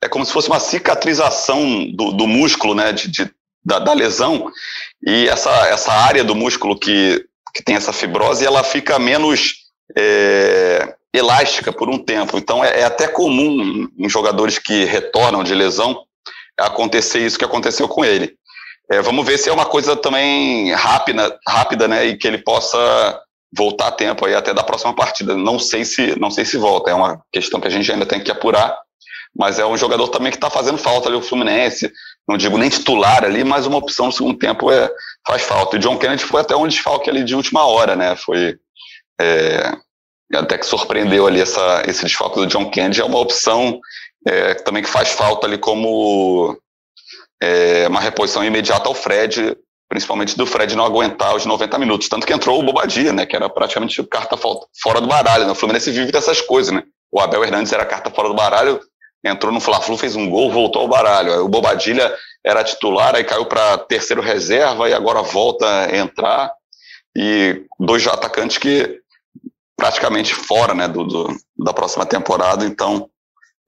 [0.03, 3.31] é como se fosse uma cicatrização do, do músculo, né, de, de
[3.65, 4.51] da, da, lesão,
[5.07, 7.25] e essa, essa área do músculo que,
[7.55, 9.55] que tem essa fibrose, ela fica menos
[9.97, 12.37] é, elástica por um tempo.
[12.37, 16.03] Então é, é até comum em jogadores que retornam de lesão
[16.59, 18.35] acontecer isso que aconteceu com ele.
[18.91, 23.21] É, vamos ver se é uma coisa também rápida, rápida, né, e que ele possa
[23.57, 25.37] voltar a tempo aí até da próxima partida.
[25.37, 28.23] Não sei se não sei se volta, é uma questão que a gente ainda tem
[28.23, 28.77] que apurar,
[29.37, 31.91] mas é um jogador também que está fazendo falta ali o Fluminense.
[32.29, 34.91] Não digo nem titular ali, mas uma opção no segundo tempo é,
[35.27, 35.77] faz falta.
[35.77, 38.15] E John Kennedy foi até um desfalque ali de última hora, né?
[38.15, 38.59] Foi
[39.21, 39.73] é,
[40.35, 43.01] até que surpreendeu ali essa, esse desfalque do John Kennedy.
[43.01, 43.81] É uma opção
[44.27, 46.57] é, também que faz falta ali como
[47.43, 49.57] é, uma reposição imediata ao Fred,
[49.89, 52.09] principalmente do Fred não aguentar os 90 minutos.
[52.09, 55.47] Tanto que entrou o Bobadia, né, que era praticamente carta fora do baralho.
[55.47, 55.53] Né?
[55.53, 56.83] O Fluminense vive dessas coisas, né?
[57.11, 58.81] O Abel Hernandes era carta fora do baralho,
[59.25, 61.33] entrou no Fla-Flu, fez um gol, voltou ao baralho.
[61.33, 62.15] Aí o Bobadilha
[62.45, 66.51] era titular, aí caiu para terceiro reserva e agora volta a entrar.
[67.17, 69.01] E dois atacantes que
[69.77, 73.09] praticamente fora né, do, do da próxima temporada, então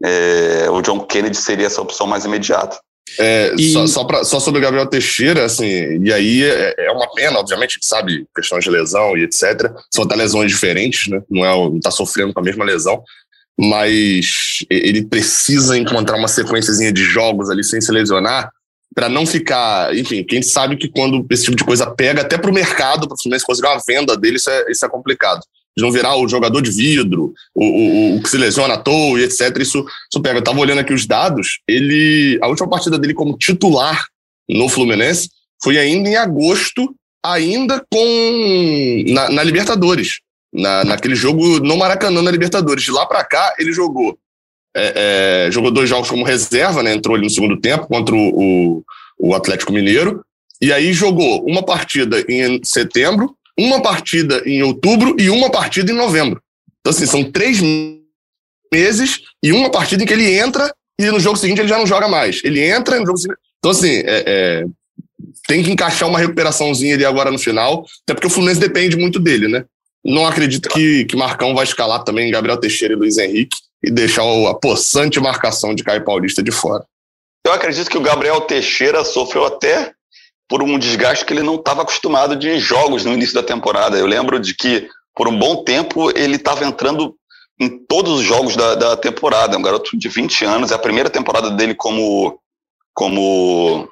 [0.03, 2.79] é, o John Kennedy seria essa opção mais imediata.
[3.19, 3.73] É, e...
[3.73, 7.39] só, só, pra, só, sobre o Gabriel Teixeira, assim, e aí é, é, uma pena,
[7.39, 9.71] obviamente, a gente sabe questões de lesão e etc.
[9.93, 11.23] São até lesões diferentes, né?
[11.31, 13.03] Não, é, não tá sofrendo com a mesma lesão,
[13.59, 18.51] mas ele precisa encontrar uma sequenciazinha de jogos ali sem se lesionar
[18.95, 22.51] para não ficar, enfim, quem sabe que quando esse tipo de coisa pega, até para
[22.51, 25.41] o mercado, para o Fluminense conseguir uma venda dele, isso é, isso é complicado
[25.77, 29.19] de não virar o jogador de vidro, o, o, o que se lesiona à toa
[29.19, 29.57] e etc.
[29.59, 30.39] Isso, isso pega.
[30.39, 32.39] Eu tava olhando aqui os dados, ele.
[32.41, 34.07] A última partida dele como titular
[34.49, 35.29] no Fluminense
[35.63, 36.95] foi ainda em agosto,
[37.25, 39.05] ainda com.
[39.09, 40.21] na, na Libertadores.
[40.55, 42.85] Na, naquele jogo no Maracanã na Libertadores.
[42.85, 44.17] De lá para cá, ele jogou.
[44.77, 46.95] É, é, jogou dois jogos como reserva, né?
[46.95, 48.85] Entrou ali no segundo tempo contra o, o,
[49.19, 50.25] o Atlético Mineiro.
[50.61, 55.97] E aí jogou uma partida em setembro, uma partida em outubro e uma partida em
[55.97, 56.41] novembro.
[56.81, 57.61] Então, assim, são três
[58.73, 61.87] meses e uma partida em que ele entra e no jogo seguinte ele já não
[61.87, 62.41] joga mais.
[62.45, 63.41] Ele entra no jogo seguinte.
[63.59, 64.65] Então, assim, é, é,
[65.47, 69.19] tem que encaixar uma recuperaçãozinha ali agora no final, até porque o Fluminense depende muito
[69.19, 69.65] dele, né?
[70.05, 74.23] Não acredito que, que Marcão vai escalar também Gabriel Teixeira e Luiz Henrique e deixar
[74.23, 76.85] a possante marcação de Caio Paulista de fora.
[77.47, 79.93] Eu acredito que o Gabriel Teixeira sofreu até
[80.49, 83.99] por um desgaste que ele não estava acostumado de jogos no início da temporada.
[83.99, 87.17] Eu lembro de que, por um bom tempo, ele estava entrando
[87.59, 89.55] em todos os jogos da, da temporada.
[89.55, 92.39] É um garoto de 20 anos, é a primeira temporada dele como,
[92.95, 93.89] como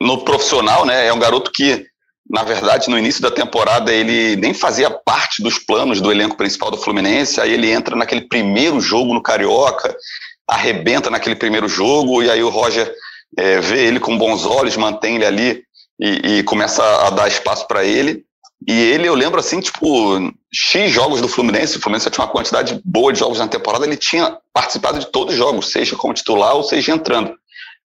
[0.00, 1.06] no profissional, né?
[1.06, 1.86] É um garoto que,
[2.30, 6.70] na verdade, no início da temporada, ele nem fazia parte dos planos do elenco principal
[6.70, 7.40] do Fluminense.
[7.40, 9.96] Aí ele entra naquele primeiro jogo no Carioca,
[10.48, 12.94] arrebenta naquele primeiro jogo, e aí o Roger
[13.36, 15.62] é, vê ele com bons olhos, mantém ele ali
[16.00, 18.24] e, e começa a dar espaço para ele.
[18.68, 22.80] E ele, eu lembro assim, tipo, X jogos do Fluminense, o Fluminense tinha uma quantidade
[22.84, 26.54] boa de jogos na temporada, ele tinha participado de todos os jogos, seja como titular
[26.54, 27.34] ou seja entrando.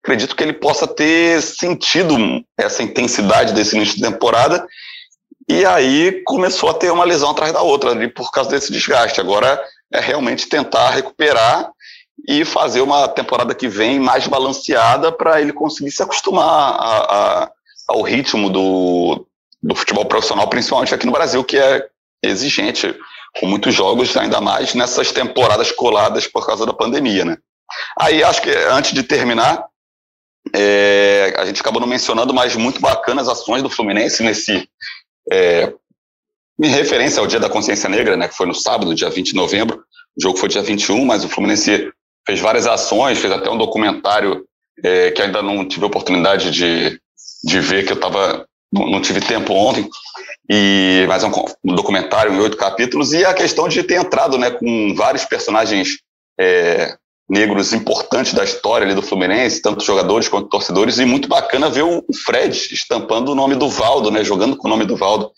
[0.02, 2.16] Acredito que ele possa ter sentido
[2.58, 4.66] essa intensidade desse início de temporada
[5.48, 9.20] e aí começou a ter uma lesão atrás da outra ali por causa desse desgaste.
[9.20, 11.70] Agora é realmente tentar recuperar
[12.26, 17.50] e fazer uma temporada que vem mais balanceada para ele conseguir se acostumar a, a,
[17.88, 19.26] ao ritmo do,
[19.62, 21.86] do futebol profissional, principalmente aqui no Brasil, que é
[22.22, 22.94] exigente,
[23.38, 27.36] com muitos jogos, ainda mais nessas temporadas coladas por causa da pandemia, né?
[27.98, 29.64] Aí acho que antes de terminar,
[30.54, 34.68] é, a gente acabou não mencionando, mas muito bacanas ações do Fluminense nesse.
[35.30, 35.72] É,
[36.60, 39.34] em referência ao Dia da Consciência Negra, né, que foi no sábado, dia 20 de
[39.34, 39.82] novembro,
[40.16, 41.90] o jogo foi dia 21, mas o Fluminense
[42.26, 44.44] fez várias ações, fez até um documentário
[44.82, 47.00] é, que ainda não tive oportunidade de,
[47.44, 49.86] de ver, que eu estava não tive tempo ontem,
[50.48, 51.32] e mas é um,
[51.62, 55.98] um, documentário em oito capítulos e a questão de ter entrado, né, com vários personagens
[56.40, 56.96] é,
[57.32, 61.82] negros importantes da história ali do Fluminense, tanto jogadores quanto torcedores, e muito bacana ver
[61.82, 65.30] o Fred estampando o nome do Valdo, né, jogando com o nome do Valdo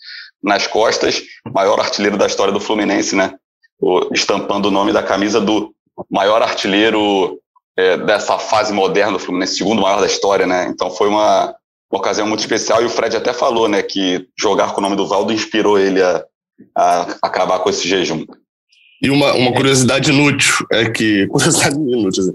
[0.43, 1.23] nas costas,
[1.53, 3.33] maior artilheiro da história do Fluminense, né,
[4.13, 5.73] estampando o nome da camisa do
[6.11, 7.39] maior artilheiro
[7.77, 11.55] é, dessa fase moderna do Fluminense, segundo maior da história, né, então foi uma,
[11.89, 14.97] uma ocasião muito especial, e o Fred até falou, né, que jogar com o nome
[14.97, 16.25] do Valdo inspirou ele a,
[16.77, 18.25] a acabar com esse jejum.
[19.01, 21.27] E uma, uma curiosidade inútil é que.
[21.31, 22.23] Curiosidade inútil.
[22.23, 22.33] Assim,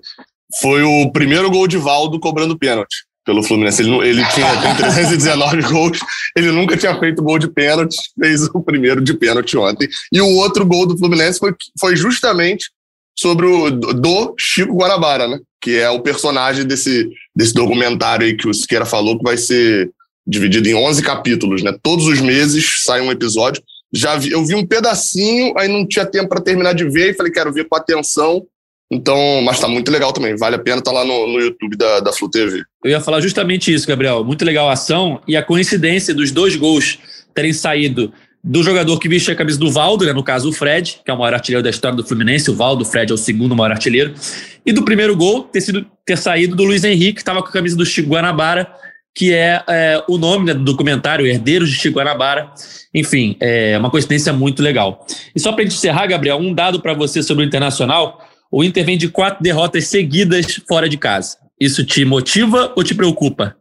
[0.61, 3.83] foi o primeiro gol de Valdo cobrando pênalti pelo Fluminense.
[3.83, 5.99] Ele, ele tinha tem 319 gols,
[6.37, 9.89] ele nunca tinha feito gol de pênalti, fez o primeiro de pênalti ontem.
[10.13, 12.71] E o outro gol do Fluminense foi, foi justamente
[13.19, 15.39] sobre o do Chico Guanabara, né?
[15.61, 19.91] Que é o personagem desse, desse documentário aí que o Siqueira falou, que vai ser
[20.27, 21.77] dividido em 11 capítulos, né?
[21.83, 26.07] Todos os meses sai um episódio já vi, eu vi um pedacinho, aí não tinha
[26.07, 28.47] tempo para terminar de ver, e falei, quero ver com atenção.
[28.93, 32.01] Então, mas tá muito legal também, vale a pena tá lá no, no YouTube da,
[32.01, 32.65] da Flu TV.
[32.85, 34.25] Eu ia falar justamente isso, Gabriel.
[34.25, 36.99] Muito legal a ação e a coincidência dos dois gols
[37.33, 38.13] terem saído
[38.43, 41.15] do jogador que vestia a camisa do Valdo, né, no caso o Fred, que é
[41.15, 43.71] o maior artilheiro da história do Fluminense, o Valdo, o Fred é o segundo maior
[43.71, 44.15] artilheiro,
[44.65, 47.53] e do primeiro gol ter, sido, ter saído do Luiz Henrique, que estava com a
[47.53, 48.67] camisa do Chico Guanabara,
[49.15, 52.53] que é, é o nome né, do documentário, Herdeiros de Chico Guanabara.
[52.95, 55.07] Enfim, é uma coincidência muito legal.
[55.35, 58.99] E só para encerrar, Gabriel, um dado para você sobre o Internacional: o Inter vem
[58.99, 61.37] de quatro derrotas seguidas fora de casa.
[61.61, 63.55] Isso te motiva ou te preocupa?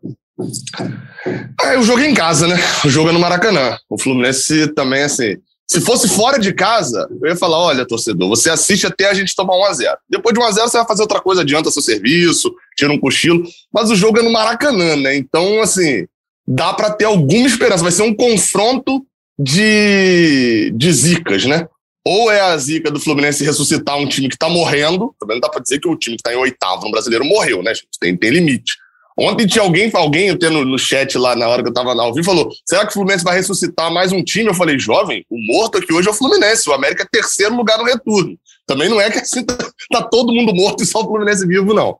[1.62, 2.56] É, o jogo é em casa, né?
[2.86, 3.78] O jogo é no Maracanã.
[3.90, 5.36] O Fluminense também, assim,
[5.70, 9.36] se fosse fora de casa, eu ia falar: olha, torcedor, você assiste até a gente
[9.36, 9.98] tomar 1x0.
[10.10, 13.44] Depois de 1x0, você vai fazer outra coisa, adianta seu serviço, tira um cochilo.
[13.72, 15.16] Mas o jogo é no Maracanã, né?
[15.16, 16.08] Então, assim,
[16.48, 17.84] dá para ter alguma esperança.
[17.84, 19.06] Vai ser um confronto
[19.38, 21.68] de, de zicas, né?
[22.04, 25.14] Ou é a zica do Fluminense ressuscitar um time que tá morrendo.
[25.20, 27.62] Também não dá pra dizer que o time que tá em oitavo no brasileiro morreu,
[27.62, 27.90] né, gente?
[28.00, 28.74] Tem, tem limite.
[29.20, 32.06] Ontem tinha alguém, alguém eu no, no chat lá na hora que eu tava na
[32.06, 34.48] vivo, falou: será que o Fluminense vai ressuscitar mais um time?
[34.48, 36.70] Eu falei, jovem, o morto aqui hoje é o Fluminense.
[36.70, 38.38] O América é terceiro lugar no retorno.
[38.66, 39.58] Também não é que assim tá,
[39.92, 41.98] tá todo mundo morto e só o Fluminense vivo, não.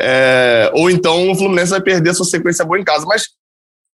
[0.00, 3.04] É, ou então o Fluminense vai perder sua sequência boa em casa.
[3.04, 3.24] Mas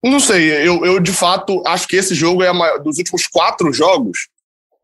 [0.03, 3.73] não sei, eu, eu de fato acho que esse jogo é maior, dos últimos quatro
[3.73, 4.29] jogos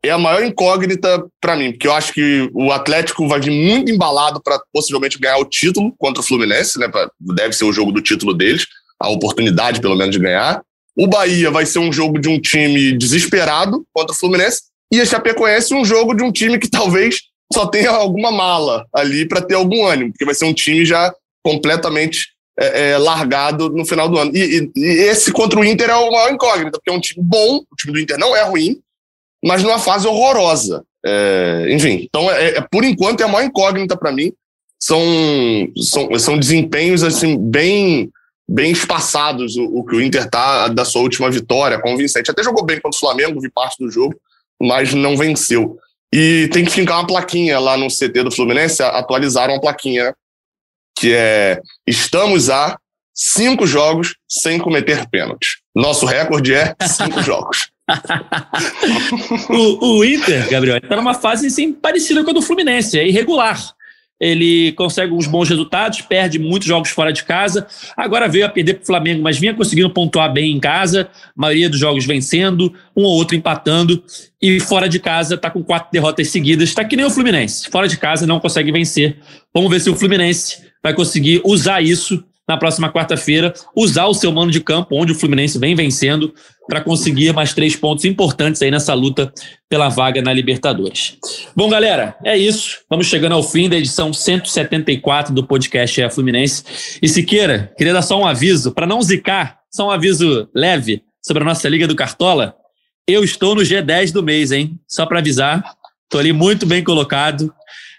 [0.08, 3.90] é a maior incógnita para mim, porque eu acho que o Atlético vai vir muito
[3.90, 6.86] embalado para possivelmente ganhar o título contra o Fluminense, né?
[7.20, 8.66] Deve ser o jogo do título deles,
[9.00, 10.62] a oportunidade pelo menos de ganhar.
[10.96, 15.04] O Bahia vai ser um jogo de um time desesperado contra o Fluminense e a
[15.04, 17.20] Chapecoense um jogo de um time que talvez
[17.52, 21.12] só tenha alguma mala ali para ter algum ânimo, porque vai ser um time já
[21.44, 22.28] completamente
[22.58, 24.32] é, é, largado no final do ano.
[24.34, 27.22] E, e, e, esse contra o Inter é uma maior incógnita, porque é um time
[27.22, 28.80] bom, o time do Inter não é ruim,
[29.44, 30.84] mas numa fase horrorosa.
[31.04, 34.32] É, enfim, então, é, é, por enquanto, é a maior incógnita para mim.
[34.78, 35.00] São,
[35.78, 38.10] são, são desempenhos assim bem
[38.48, 42.30] bem espaçados o, o, que o Inter tá da sua última vitória, convincente.
[42.30, 44.14] Até jogou bem contra o Flamengo, vi parte do jogo,
[44.60, 45.78] mas não venceu.
[46.14, 50.14] E tem que ficar uma plaquinha lá no CT do Fluminense, atualizaram uma plaquinha
[50.98, 52.78] que é estamos a
[53.14, 55.58] cinco jogos sem cometer pênaltis.
[55.74, 57.70] Nosso recorde é cinco jogos.
[59.50, 63.76] O, o, Inter, Gabriel, está numa fase assim, parecida com a do Fluminense, é irregular.
[64.18, 67.66] Ele consegue uns bons resultados, perde muitos jogos fora de casa.
[67.94, 71.10] Agora veio a perder para o Flamengo, mas vinha conseguindo pontuar bem em casa.
[71.36, 74.02] maioria dos jogos vencendo, um ou outro empatando.
[74.40, 76.70] E fora de casa está com quatro derrotas seguidas.
[76.70, 77.68] Está que nem o Fluminense.
[77.70, 79.18] Fora de casa não consegue vencer.
[79.52, 84.30] Vamos ver se o Fluminense vai conseguir usar isso na próxima quarta-feira, usar o seu
[84.30, 86.32] mano de campo, onde o Fluminense vem vencendo,
[86.68, 89.32] para conseguir mais três pontos importantes aí nessa luta
[89.68, 91.16] pela vaga na Libertadores.
[91.54, 92.78] Bom, galera, é isso.
[92.88, 96.64] Vamos chegando ao fim da edição 174 do podcast é Fluminense.
[97.02, 101.42] E Siqueira, queria dar só um aviso, para não zicar, só um aviso leve sobre
[101.42, 102.54] a nossa Liga do Cartola.
[103.08, 104.78] Eu estou no G10 do mês, hein?
[104.88, 105.64] Só para avisar.
[106.04, 107.52] Estou ali muito bem colocado.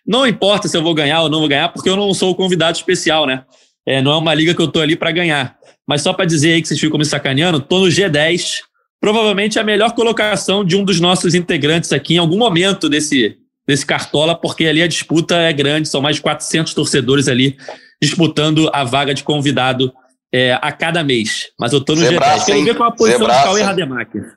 [0.05, 2.35] Não importa se eu vou ganhar ou não vou ganhar, porque eu não sou o
[2.35, 3.43] convidado especial, né?
[3.87, 5.57] É, não é uma liga que eu tô ali para ganhar.
[5.87, 8.59] Mas só para dizer aí que vocês ficam me sacaneando, tô no G10.
[8.99, 13.85] Provavelmente a melhor colocação de um dos nossos integrantes aqui em algum momento desse, desse
[13.85, 17.55] Cartola, porque ali a disputa é grande, são mais de 400 torcedores ali
[18.01, 19.93] disputando a vaga de convidado
[20.33, 21.47] é, a cada mês.
[21.59, 22.45] Mas eu tô no Zebraça, G10.
[22.45, 23.41] Quero ver qual a posição Zebraça.
[23.41, 24.33] do Cauê Rademacher.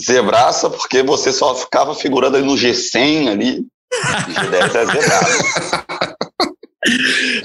[0.00, 3.66] Zebraça, porque você só ficava figurando ali no G100 ali.
[3.92, 6.11] G10 é zebraça.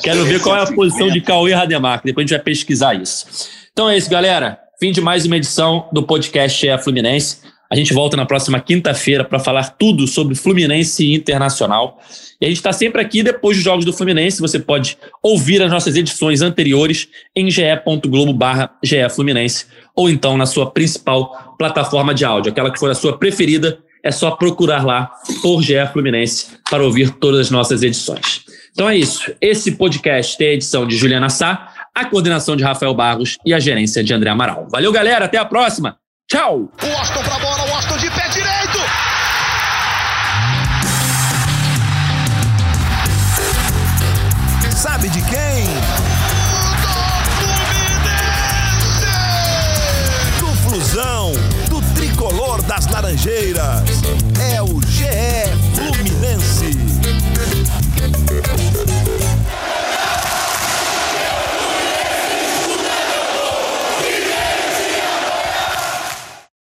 [0.01, 2.05] Quero ver qual é a posição de Cauê Rademacher.
[2.05, 3.49] Depois a gente vai pesquisar isso.
[3.71, 4.59] Então é isso, galera.
[4.79, 7.41] fim de mais uma edição do podcast É Fluminense.
[7.69, 11.99] A gente volta na próxima quinta-feira para falar tudo sobre Fluminense Internacional.
[12.39, 14.39] E a gente está sempre aqui depois dos jogos do Fluminense.
[14.39, 18.71] Você pode ouvir as nossas edições anteriores em ge.globo barra
[19.13, 19.65] Fluminense
[19.95, 23.79] ou então na sua principal plataforma de áudio, aquela que for a sua preferida.
[24.03, 25.11] É só procurar lá
[25.41, 28.45] por GE Fluminense para ouvir todas as nossas edições.
[28.77, 29.33] Então é isso.
[29.41, 33.59] Esse podcast tem a edição de Juliana Sá, a coordenação de Rafael Barros e a
[33.59, 34.67] gerência de André Amaral.
[34.71, 35.25] Valeu, galera.
[35.25, 35.97] Até a próxima.
[36.29, 36.69] Tchau.